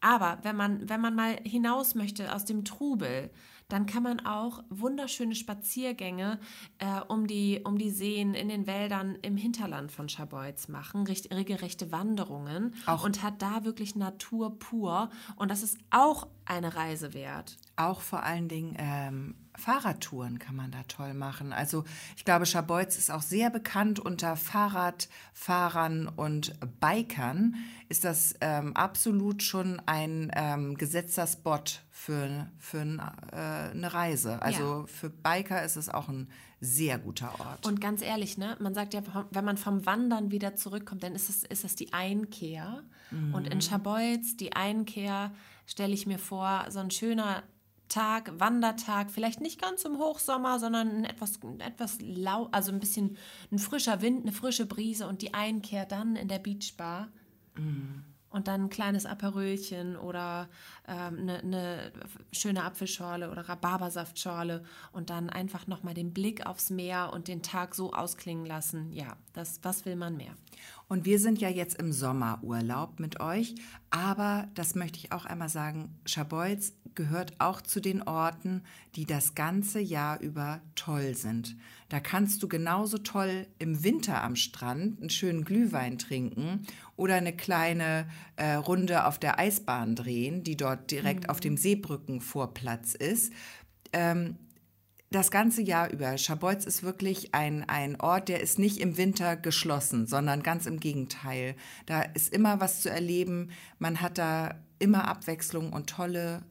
aber 0.00 0.38
wenn 0.42 0.56
man, 0.56 0.88
wenn 0.88 1.00
man 1.00 1.14
mal 1.14 1.38
hinaus 1.44 1.94
möchte 1.94 2.34
aus 2.34 2.44
dem 2.44 2.64
Trubel, 2.64 3.30
dann 3.68 3.84
kann 3.84 4.02
man 4.02 4.24
auch 4.24 4.62
wunderschöne 4.70 5.34
Spaziergänge 5.34 6.40
äh, 6.78 7.00
um, 7.08 7.26
die, 7.26 7.60
um 7.64 7.76
die 7.76 7.90
Seen 7.90 8.32
in 8.32 8.48
den 8.48 8.66
Wäldern 8.66 9.18
im 9.20 9.36
Hinterland 9.36 9.92
von 9.92 10.08
Schabolz 10.08 10.68
machen, 10.68 11.06
regelrechte 11.06 11.92
Wanderungen 11.92 12.74
auch. 12.86 13.04
und 13.04 13.22
hat 13.22 13.42
da 13.42 13.64
wirklich 13.64 13.94
Natur 13.94 14.58
pur. 14.58 15.10
Und 15.36 15.50
das 15.50 15.62
ist 15.62 15.78
auch 15.90 16.28
eine 16.48 16.74
Reise 16.74 17.14
wert. 17.14 17.56
Auch 17.76 18.00
vor 18.00 18.22
allen 18.22 18.48
Dingen 18.48 18.74
ähm, 18.78 19.34
Fahrradtouren 19.56 20.38
kann 20.38 20.56
man 20.56 20.70
da 20.70 20.82
toll 20.88 21.14
machen. 21.14 21.52
Also 21.52 21.84
ich 22.16 22.24
glaube, 22.24 22.46
Schabolz 22.46 22.96
ist 22.96 23.10
auch 23.10 23.22
sehr 23.22 23.50
bekannt 23.50 23.98
unter 24.00 24.36
Fahrradfahrern 24.36 26.08
und 26.08 26.58
Bikern. 26.80 27.56
Ist 27.88 28.04
das 28.04 28.34
ähm, 28.40 28.76
absolut 28.76 29.42
schon 29.42 29.80
ein 29.86 30.30
ähm, 30.34 30.76
gesetzter 30.76 31.26
Spot 31.26 31.62
für, 31.90 32.48
für 32.58 32.78
äh, 32.78 33.70
eine 33.70 33.92
Reise. 33.92 34.40
Also 34.42 34.80
ja. 34.80 34.86
für 34.86 35.10
Biker 35.10 35.62
ist 35.64 35.76
es 35.76 35.88
auch 35.88 36.08
ein 36.08 36.28
sehr 36.60 36.98
guter 36.98 37.38
Ort. 37.40 37.66
Und 37.66 37.80
ganz 37.80 38.02
ehrlich, 38.02 38.38
ne, 38.38 38.56
man 38.58 38.74
sagt 38.74 38.94
ja, 38.94 39.02
wenn 39.30 39.44
man 39.44 39.56
vom 39.56 39.86
Wandern 39.86 40.30
wieder 40.30 40.56
zurückkommt, 40.56 41.02
dann 41.02 41.14
ist 41.14 41.28
es, 41.28 41.44
ist 41.44 41.64
es 41.64 41.76
die 41.76 41.92
Einkehr. 41.92 42.82
Mhm. 43.10 43.34
Und 43.34 43.48
in 43.48 43.60
Schabolz, 43.60 44.36
die 44.36 44.54
Einkehr, 44.54 45.32
stelle 45.68 45.94
ich 45.94 46.06
mir 46.06 46.18
vor, 46.18 46.64
so 46.70 46.80
ein 46.80 46.90
schöner 46.90 47.44
Tag, 47.88 48.32
Wandertag, 48.38 49.10
vielleicht 49.10 49.40
nicht 49.40 49.60
ganz 49.60 49.84
im 49.84 49.98
Hochsommer, 49.98 50.58
sondern 50.58 50.88
ein 50.88 51.04
etwas, 51.04 51.38
etwas 51.58 51.98
lau, 52.00 52.48
also 52.52 52.72
ein 52.72 52.80
bisschen 52.80 53.16
ein 53.52 53.58
frischer 53.58 54.02
Wind, 54.02 54.22
eine 54.22 54.32
frische 54.32 54.66
Brise 54.66 55.06
und 55.06 55.22
die 55.22 55.34
Einkehr 55.34 55.86
dann 55.86 56.16
in 56.16 56.28
der 56.28 56.38
Beachbar. 56.38 57.08
Mm. 57.54 58.00
Und 58.30 58.46
dann 58.46 58.64
ein 58.64 58.68
kleines 58.68 59.06
Aperölchen 59.06 59.96
oder 59.96 60.50
ähm, 60.86 61.20
eine, 61.20 61.38
eine 61.38 61.92
schöne 62.30 62.62
Apfelschorle 62.62 63.30
oder 63.30 63.48
Rhabarbersaftschorle 63.48 64.64
und 64.92 65.08
dann 65.08 65.30
einfach 65.30 65.66
nochmal 65.66 65.94
den 65.94 66.12
Blick 66.12 66.44
aufs 66.46 66.68
Meer 66.68 67.10
und 67.14 67.26
den 67.26 67.42
Tag 67.42 67.74
so 67.74 67.94
ausklingen 67.94 68.44
lassen. 68.44 68.92
Ja, 68.92 69.16
das, 69.32 69.60
was 69.62 69.86
will 69.86 69.96
man 69.96 70.18
mehr? 70.18 70.34
Und 70.88 71.04
wir 71.04 71.18
sind 71.18 71.38
ja 71.38 71.50
jetzt 71.50 71.78
im 71.78 71.92
Sommerurlaub 71.92 72.98
mit 72.98 73.20
euch, 73.20 73.54
aber 73.90 74.48
das 74.54 74.74
möchte 74.74 74.98
ich 74.98 75.12
auch 75.12 75.26
einmal 75.26 75.50
sagen, 75.50 75.94
Schabolz 76.06 76.72
gehört 76.94 77.34
auch 77.38 77.60
zu 77.60 77.80
den 77.80 78.02
Orten, 78.02 78.62
die 78.96 79.04
das 79.04 79.34
ganze 79.34 79.80
Jahr 79.80 80.18
über 80.20 80.62
toll 80.76 81.14
sind. 81.14 81.56
Da 81.90 82.00
kannst 82.00 82.42
du 82.42 82.48
genauso 82.48 82.96
toll 82.96 83.46
im 83.58 83.84
Winter 83.84 84.22
am 84.22 84.34
Strand 84.34 84.98
einen 84.98 85.10
schönen 85.10 85.44
Glühwein 85.44 85.98
trinken 85.98 86.66
oder 86.96 87.16
eine 87.16 87.36
kleine 87.36 88.08
äh, 88.36 88.54
Runde 88.54 89.04
auf 89.04 89.18
der 89.18 89.38
Eisbahn 89.38 89.94
drehen, 89.94 90.42
die 90.42 90.56
dort 90.56 90.90
direkt 90.90 91.24
mhm. 91.24 91.30
auf 91.30 91.40
dem 91.40 91.58
Seebrückenvorplatz 91.58 92.94
ist. 92.94 93.32
Ähm, 93.92 94.36
das 95.10 95.30
ganze 95.30 95.62
Jahr 95.62 95.90
über. 95.90 96.18
Schabolz 96.18 96.64
ist 96.64 96.82
wirklich 96.82 97.34
ein, 97.34 97.66
ein 97.68 98.00
Ort, 98.00 98.28
der 98.28 98.40
ist 98.40 98.58
nicht 98.58 98.78
im 98.78 98.96
Winter 98.96 99.36
geschlossen, 99.36 100.06
sondern 100.06 100.42
ganz 100.42 100.66
im 100.66 100.80
Gegenteil. 100.80 101.54
Da 101.86 102.02
ist 102.02 102.32
immer 102.32 102.60
was 102.60 102.82
zu 102.82 102.90
erleben. 102.90 103.50
Man 103.78 104.00
hat 104.00 104.18
da 104.18 104.56
immer 104.78 105.08
Abwechslung 105.08 105.72
und 105.72 105.88
tolle, 105.88 106.42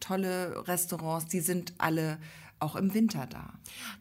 tolle 0.00 0.66
Restaurants. 0.66 1.26
Die 1.26 1.40
sind 1.40 1.74
alle 1.78 2.18
auch 2.58 2.74
im 2.74 2.94
Winter 2.94 3.26
da. 3.26 3.52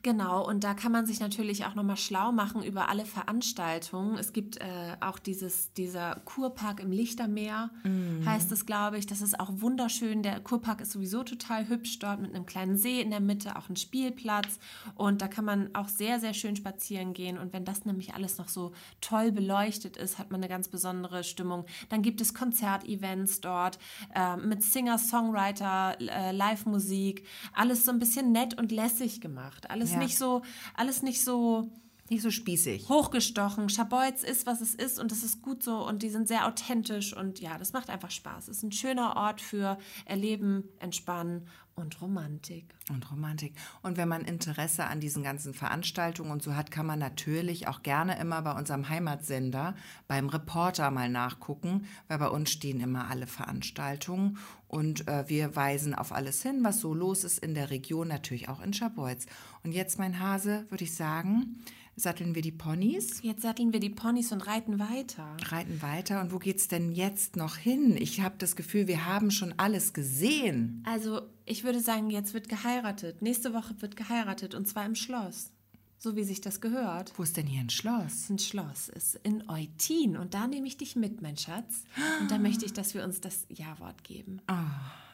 Genau, 0.02 0.48
und 0.48 0.64
da 0.64 0.74
kann 0.74 0.92
man 0.92 1.06
sich 1.06 1.20
natürlich 1.20 1.66
auch 1.66 1.76
nochmal 1.76 1.98
schlau 1.98 2.32
machen 2.32 2.64
über 2.64 2.88
alle 2.88 3.06
Veranstaltungen. 3.06 4.18
Es 4.18 4.32
gibt 4.32 4.58
äh, 4.62 4.96
auch 5.02 5.20
dieses, 5.20 5.74
dieser 5.74 6.22
Kurpark 6.24 6.80
im 6.80 6.92
Lichtermeer, 6.92 7.72
mhm. 7.84 8.24
heißt 8.26 8.52
es, 8.54 8.66
glaube 8.66 8.98
ich. 8.98 9.08
Das 9.08 9.22
ist 9.22 9.40
auch 9.40 9.50
wunderschön. 9.56 10.24
Der 10.24 10.40
Kurpark 10.40 10.80
ist 10.80 10.92
sowieso 10.92 11.24
total 11.24 11.68
hübsch 11.68 12.00
dort 12.00 12.22
mit 12.22 12.34
einem 12.34 12.46
kleinen 12.46 12.78
See 12.78 13.02
in 13.02 13.10
der 13.10 13.20
Mitte, 13.20 13.58
auch 13.58 13.68
ein 13.68 13.76
Spielplatz. 13.76 14.58
Und 14.96 15.22
da 15.22 15.28
kann 15.28 15.44
man 15.44 15.76
auch 15.76 15.90
sehr, 15.90 16.22
sehr 16.22 16.34
schön 16.34 16.56
spazieren 16.56 17.14
gehen. 17.14 17.38
Und 17.38 17.52
wenn 17.52 17.66
das 17.66 17.84
nämlich 17.84 18.14
alles 18.14 18.38
noch 18.38 18.48
so 18.48 18.72
toll 19.02 19.34
beleuchtet 19.34 19.98
ist, 19.98 20.18
hat 20.18 20.32
man 20.32 20.40
eine 20.40 20.50
ganz 20.50 20.70
besondere 20.70 21.26
Stimmung. 21.26 21.66
Dann 21.90 22.02
gibt 22.02 22.22
es 22.22 22.34
Konzertevents 22.34 23.42
dort 23.42 23.80
äh, 24.16 24.38
mit 24.38 24.64
Singer, 24.64 24.98
Songwriter, 24.98 25.98
äh, 26.00 26.32
Live-Musik. 26.32 27.26
Alles 27.54 27.84
so 27.84 27.92
ein 27.92 28.00
bisschen 28.00 28.32
nett 28.32 28.45
nett 28.46 28.58
und 28.58 28.72
lässig 28.72 29.22
gemacht. 29.22 29.70
Alles 29.70 29.92
ja. 29.92 29.98
nicht 29.98 30.18
so, 30.18 30.42
alles 30.76 31.02
nicht 31.02 31.24
so 31.24 31.70
Nicht 32.10 32.22
so 32.22 32.30
spießig. 32.30 32.88
Hochgestochen. 32.88 33.68
Schabolz 33.70 34.22
ist, 34.22 34.46
was 34.46 34.62
es 34.62 34.76
ist 34.76 35.00
und 35.00 35.12
das 35.12 35.24
ist 35.24 35.42
gut 35.42 35.64
so 35.64 35.88
und 35.88 36.04
die 36.04 36.10
sind 36.10 36.28
sehr 36.28 36.46
authentisch 36.48 37.16
und 37.16 37.40
ja, 37.40 37.58
das 37.58 37.74
macht 37.74 37.90
einfach 37.90 38.12
Spaß. 38.12 38.48
Es 38.48 38.58
ist 38.58 38.64
ein 38.64 38.72
schöner 38.72 39.16
Ort 39.16 39.42
für 39.42 39.80
Erleben, 40.06 40.70
Entspannen 40.80 41.48
und 41.74 42.00
Romantik. 42.02 42.74
Und 42.90 43.12
Romantik. 43.12 43.54
Und 43.82 43.98
wenn 43.98 44.08
man 44.08 44.24
Interesse 44.24 44.86
an 44.86 45.00
diesen 45.00 45.24
ganzen 45.24 45.54
Veranstaltungen 45.54 46.32
und 46.32 46.44
so 46.44 46.56
hat, 46.56 46.72
kann 46.72 46.86
man 46.86 47.00
natürlich 47.00 47.68
auch 47.68 47.82
gerne 47.82 48.18
immer 48.20 48.42
bei 48.44 48.52
unserem 48.54 48.88
Heimatsender 48.88 49.76
beim 50.08 50.30
Reporter 50.30 50.92
mal 50.92 51.10
nachgucken, 51.10 51.86
weil 52.08 52.20
bei 52.20 52.30
uns 52.30 52.52
stehen 52.52 52.80
immer 52.80 53.10
alle 53.10 53.28
Veranstaltungen 53.28 54.38
und 54.68 55.08
äh, 55.08 55.28
wir 55.28 55.56
weisen 55.56 55.96
auf 55.96 56.12
alles 56.12 56.42
hin, 56.42 56.64
was 56.64 56.80
so 56.80 56.94
los 56.94 57.24
ist 57.24 57.40
in 57.40 57.56
der 57.56 57.72
Region, 57.72 58.08
natürlich 58.08 58.48
auch 58.48 58.62
in 58.62 58.74
Schabolz. 58.74 59.26
Und 59.64 59.72
jetzt, 59.72 60.00
mein 60.00 60.20
Hase, 60.20 60.66
würde 60.70 60.84
ich 60.84 60.96
sagen, 60.96 61.62
satteln 61.96 62.36
wir 62.36 62.42
die 62.42 62.52
Ponys. 62.52 63.22
Jetzt 63.22 63.42
satteln 63.42 63.74
wir 63.74 63.80
die 63.80 63.90
Ponys 63.90 64.32
und 64.32 64.46
reiten 64.46 64.80
weiter. 64.80 65.38
Reiten 65.50 65.82
weiter. 65.82 66.22
Und 66.22 66.32
wo 66.32 66.40
geht's 66.40 66.68
denn 66.68 66.92
jetzt 66.92 67.36
noch 67.36 67.56
hin? 67.56 67.96
Ich 67.98 68.22
habe 68.22 68.36
das 68.38 68.56
Gefühl, 68.56 68.88
wir 68.88 69.06
haben 69.06 69.32
schon 69.32 69.54
alles 69.58 69.94
gesehen. 69.94 70.84
Also, 70.86 71.22
ich 71.46 71.64
würde 71.64 71.80
sagen, 71.80 72.10
jetzt 72.10 72.34
wird 72.34 72.50
geheiratet. 72.50 73.22
Nächste 73.22 73.54
Woche 73.54 73.76
wird 73.80 73.96
geheiratet 73.96 74.56
und 74.56 74.68
zwar 74.68 74.86
im 74.86 74.96
Schloss. 74.96 75.52
So 75.98 76.16
wie 76.16 76.24
sich 76.24 76.42
das 76.42 76.60
gehört. 76.60 77.14
Wo 77.18 77.24
ist 77.24 77.38
denn 77.38 77.48
hier 77.48 77.62
ein 77.62 77.70
Schloss? 77.70 78.30
Ein 78.30 78.40
Schloss 78.40 78.90
ist 78.90 79.16
in 79.24 79.50
Eutin 79.50 80.18
und 80.18 80.34
da 80.34 80.48
nehme 80.48 80.68
ich 80.68 80.78
dich 80.78 80.96
mit, 80.96 81.22
mein 81.22 81.38
Schatz. 81.38 81.84
Und 82.20 82.30
da 82.30 82.38
möchte 82.38 82.66
ich, 82.66 82.74
dass 82.74 82.94
wir 82.94 83.04
uns 83.04 83.22
das 83.22 83.46
Ja-Wort 83.50 84.04
geben. 84.04 84.42
Oh. 84.50 85.05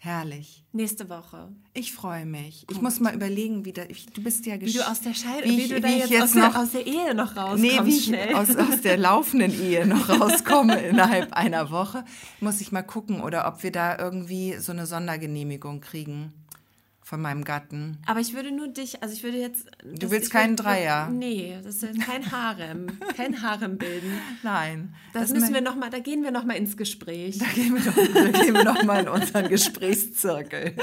Herrlich. 0.00 0.64
Nächste 0.72 1.08
Woche. 1.08 1.48
Ich 1.74 1.92
freue 1.92 2.24
mich. 2.24 2.66
Gut. 2.68 2.76
Ich 2.76 2.82
muss 2.82 3.00
mal 3.00 3.12
überlegen, 3.12 3.64
wie 3.64 3.72
da, 3.72 3.82
du 3.84 4.22
bist 4.22 4.46
ja 4.46 4.60
Wie 4.60 4.72
du 4.72 4.88
aus 4.88 5.00
der 5.00 5.12
Scheidung, 5.12 5.50
wie, 5.50 5.64
wie, 5.64 5.68
du 5.68 5.80
da 5.80 5.88
jetzt, 5.88 6.10
jetzt, 6.10 6.22
aus, 6.22 6.34
noch, 6.34 6.52
der, 6.52 6.62
aus 6.62 6.70
der 6.70 6.86
Ehe 6.86 7.14
noch 7.16 7.36
rauskommst. 7.36 7.64
Nee, 7.64 7.80
wie 7.82 8.00
schnell. 8.00 8.30
ich 8.30 8.36
aus, 8.36 8.56
aus 8.56 8.80
der 8.80 8.96
laufenden 8.96 9.52
Ehe 9.60 9.86
noch 9.86 10.08
rauskomme 10.20 10.80
innerhalb 10.80 11.32
einer 11.32 11.70
Woche. 11.72 12.04
Muss 12.40 12.60
ich 12.60 12.70
mal 12.70 12.82
gucken, 12.82 13.20
oder 13.20 13.48
ob 13.48 13.64
wir 13.64 13.72
da 13.72 13.98
irgendwie 13.98 14.54
so 14.58 14.70
eine 14.70 14.86
Sondergenehmigung 14.86 15.80
kriegen 15.80 16.32
von 17.08 17.22
meinem 17.22 17.42
Gatten. 17.42 17.96
Aber 18.04 18.20
ich 18.20 18.34
würde 18.34 18.52
nur 18.52 18.68
dich, 18.68 19.02
also 19.02 19.14
ich 19.14 19.22
würde 19.22 19.38
jetzt. 19.38 19.66
Du 19.82 20.10
willst 20.10 20.30
keinen 20.30 20.58
würde, 20.58 20.64
Dreier. 20.64 21.08
Nee, 21.08 21.58
das 21.64 21.82
ist 21.82 21.98
kein 22.02 22.30
Harem. 22.30 22.98
kein 23.16 23.40
Harem 23.40 23.78
bilden. 23.78 24.12
Nein. 24.42 24.94
Das, 25.14 25.30
das 25.30 25.32
müssen 25.32 25.54
wir 25.54 25.62
noch 25.62 25.74
mal, 25.74 25.88
da 25.88 26.00
gehen 26.00 26.22
wir 26.22 26.32
noch 26.32 26.44
mal 26.44 26.52
ins 26.52 26.76
Gespräch. 26.76 27.38
Da 27.38 27.46
gehen 27.46 27.74
wir 27.74 27.82
noch, 27.82 27.94
da 27.96 28.40
gehen 28.40 28.52
wir 28.52 28.64
noch 28.64 28.82
mal 28.82 29.00
in 29.00 29.08
unseren 29.08 29.48
Gesprächszirkel. 29.48 30.74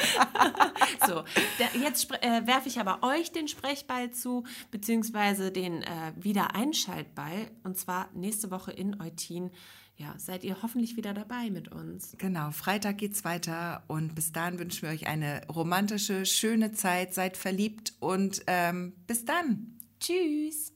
so, 1.07 1.23
der, 1.59 1.79
jetzt 1.79 2.11
äh, 2.23 2.47
werfe 2.47 2.69
ich 2.69 2.79
aber 2.79 3.03
euch 3.03 3.31
den 3.31 3.47
Sprechball 3.47 4.09
zu, 4.09 4.45
beziehungsweise 4.71 5.51
den 5.51 5.83
äh, 5.83 5.88
Wiedereinschaltball. 6.15 7.51
Und 7.63 7.77
zwar 7.77 8.09
nächste 8.15 8.49
Woche 8.49 8.71
in 8.71 8.99
Eutin 8.99 9.51
ja, 9.97 10.13
seid 10.17 10.43
ihr 10.43 10.62
hoffentlich 10.62 10.97
wieder 10.97 11.13
dabei 11.13 11.49
mit 11.49 11.71
uns. 11.71 12.15
Genau, 12.17 12.51
Freitag 12.51 12.97
geht's 12.97 13.23
weiter 13.23 13.84
und 13.88 14.13
bis 14.13 14.31
dahin 14.34 14.60
wünschen 14.60 14.84
wir 14.84 14.89
euch 14.89 15.08
eine 15.08 15.41
romantische, 15.47 16.25
schöne 16.25 16.73
Zeit. 16.73 17.13
Seid 17.13 17.38
verliebt 17.38 17.93
und 17.99 18.43
ähm, 18.47 18.93
bis 19.08 19.23
dann. 19.23 19.79
Tschüss. 19.99 20.74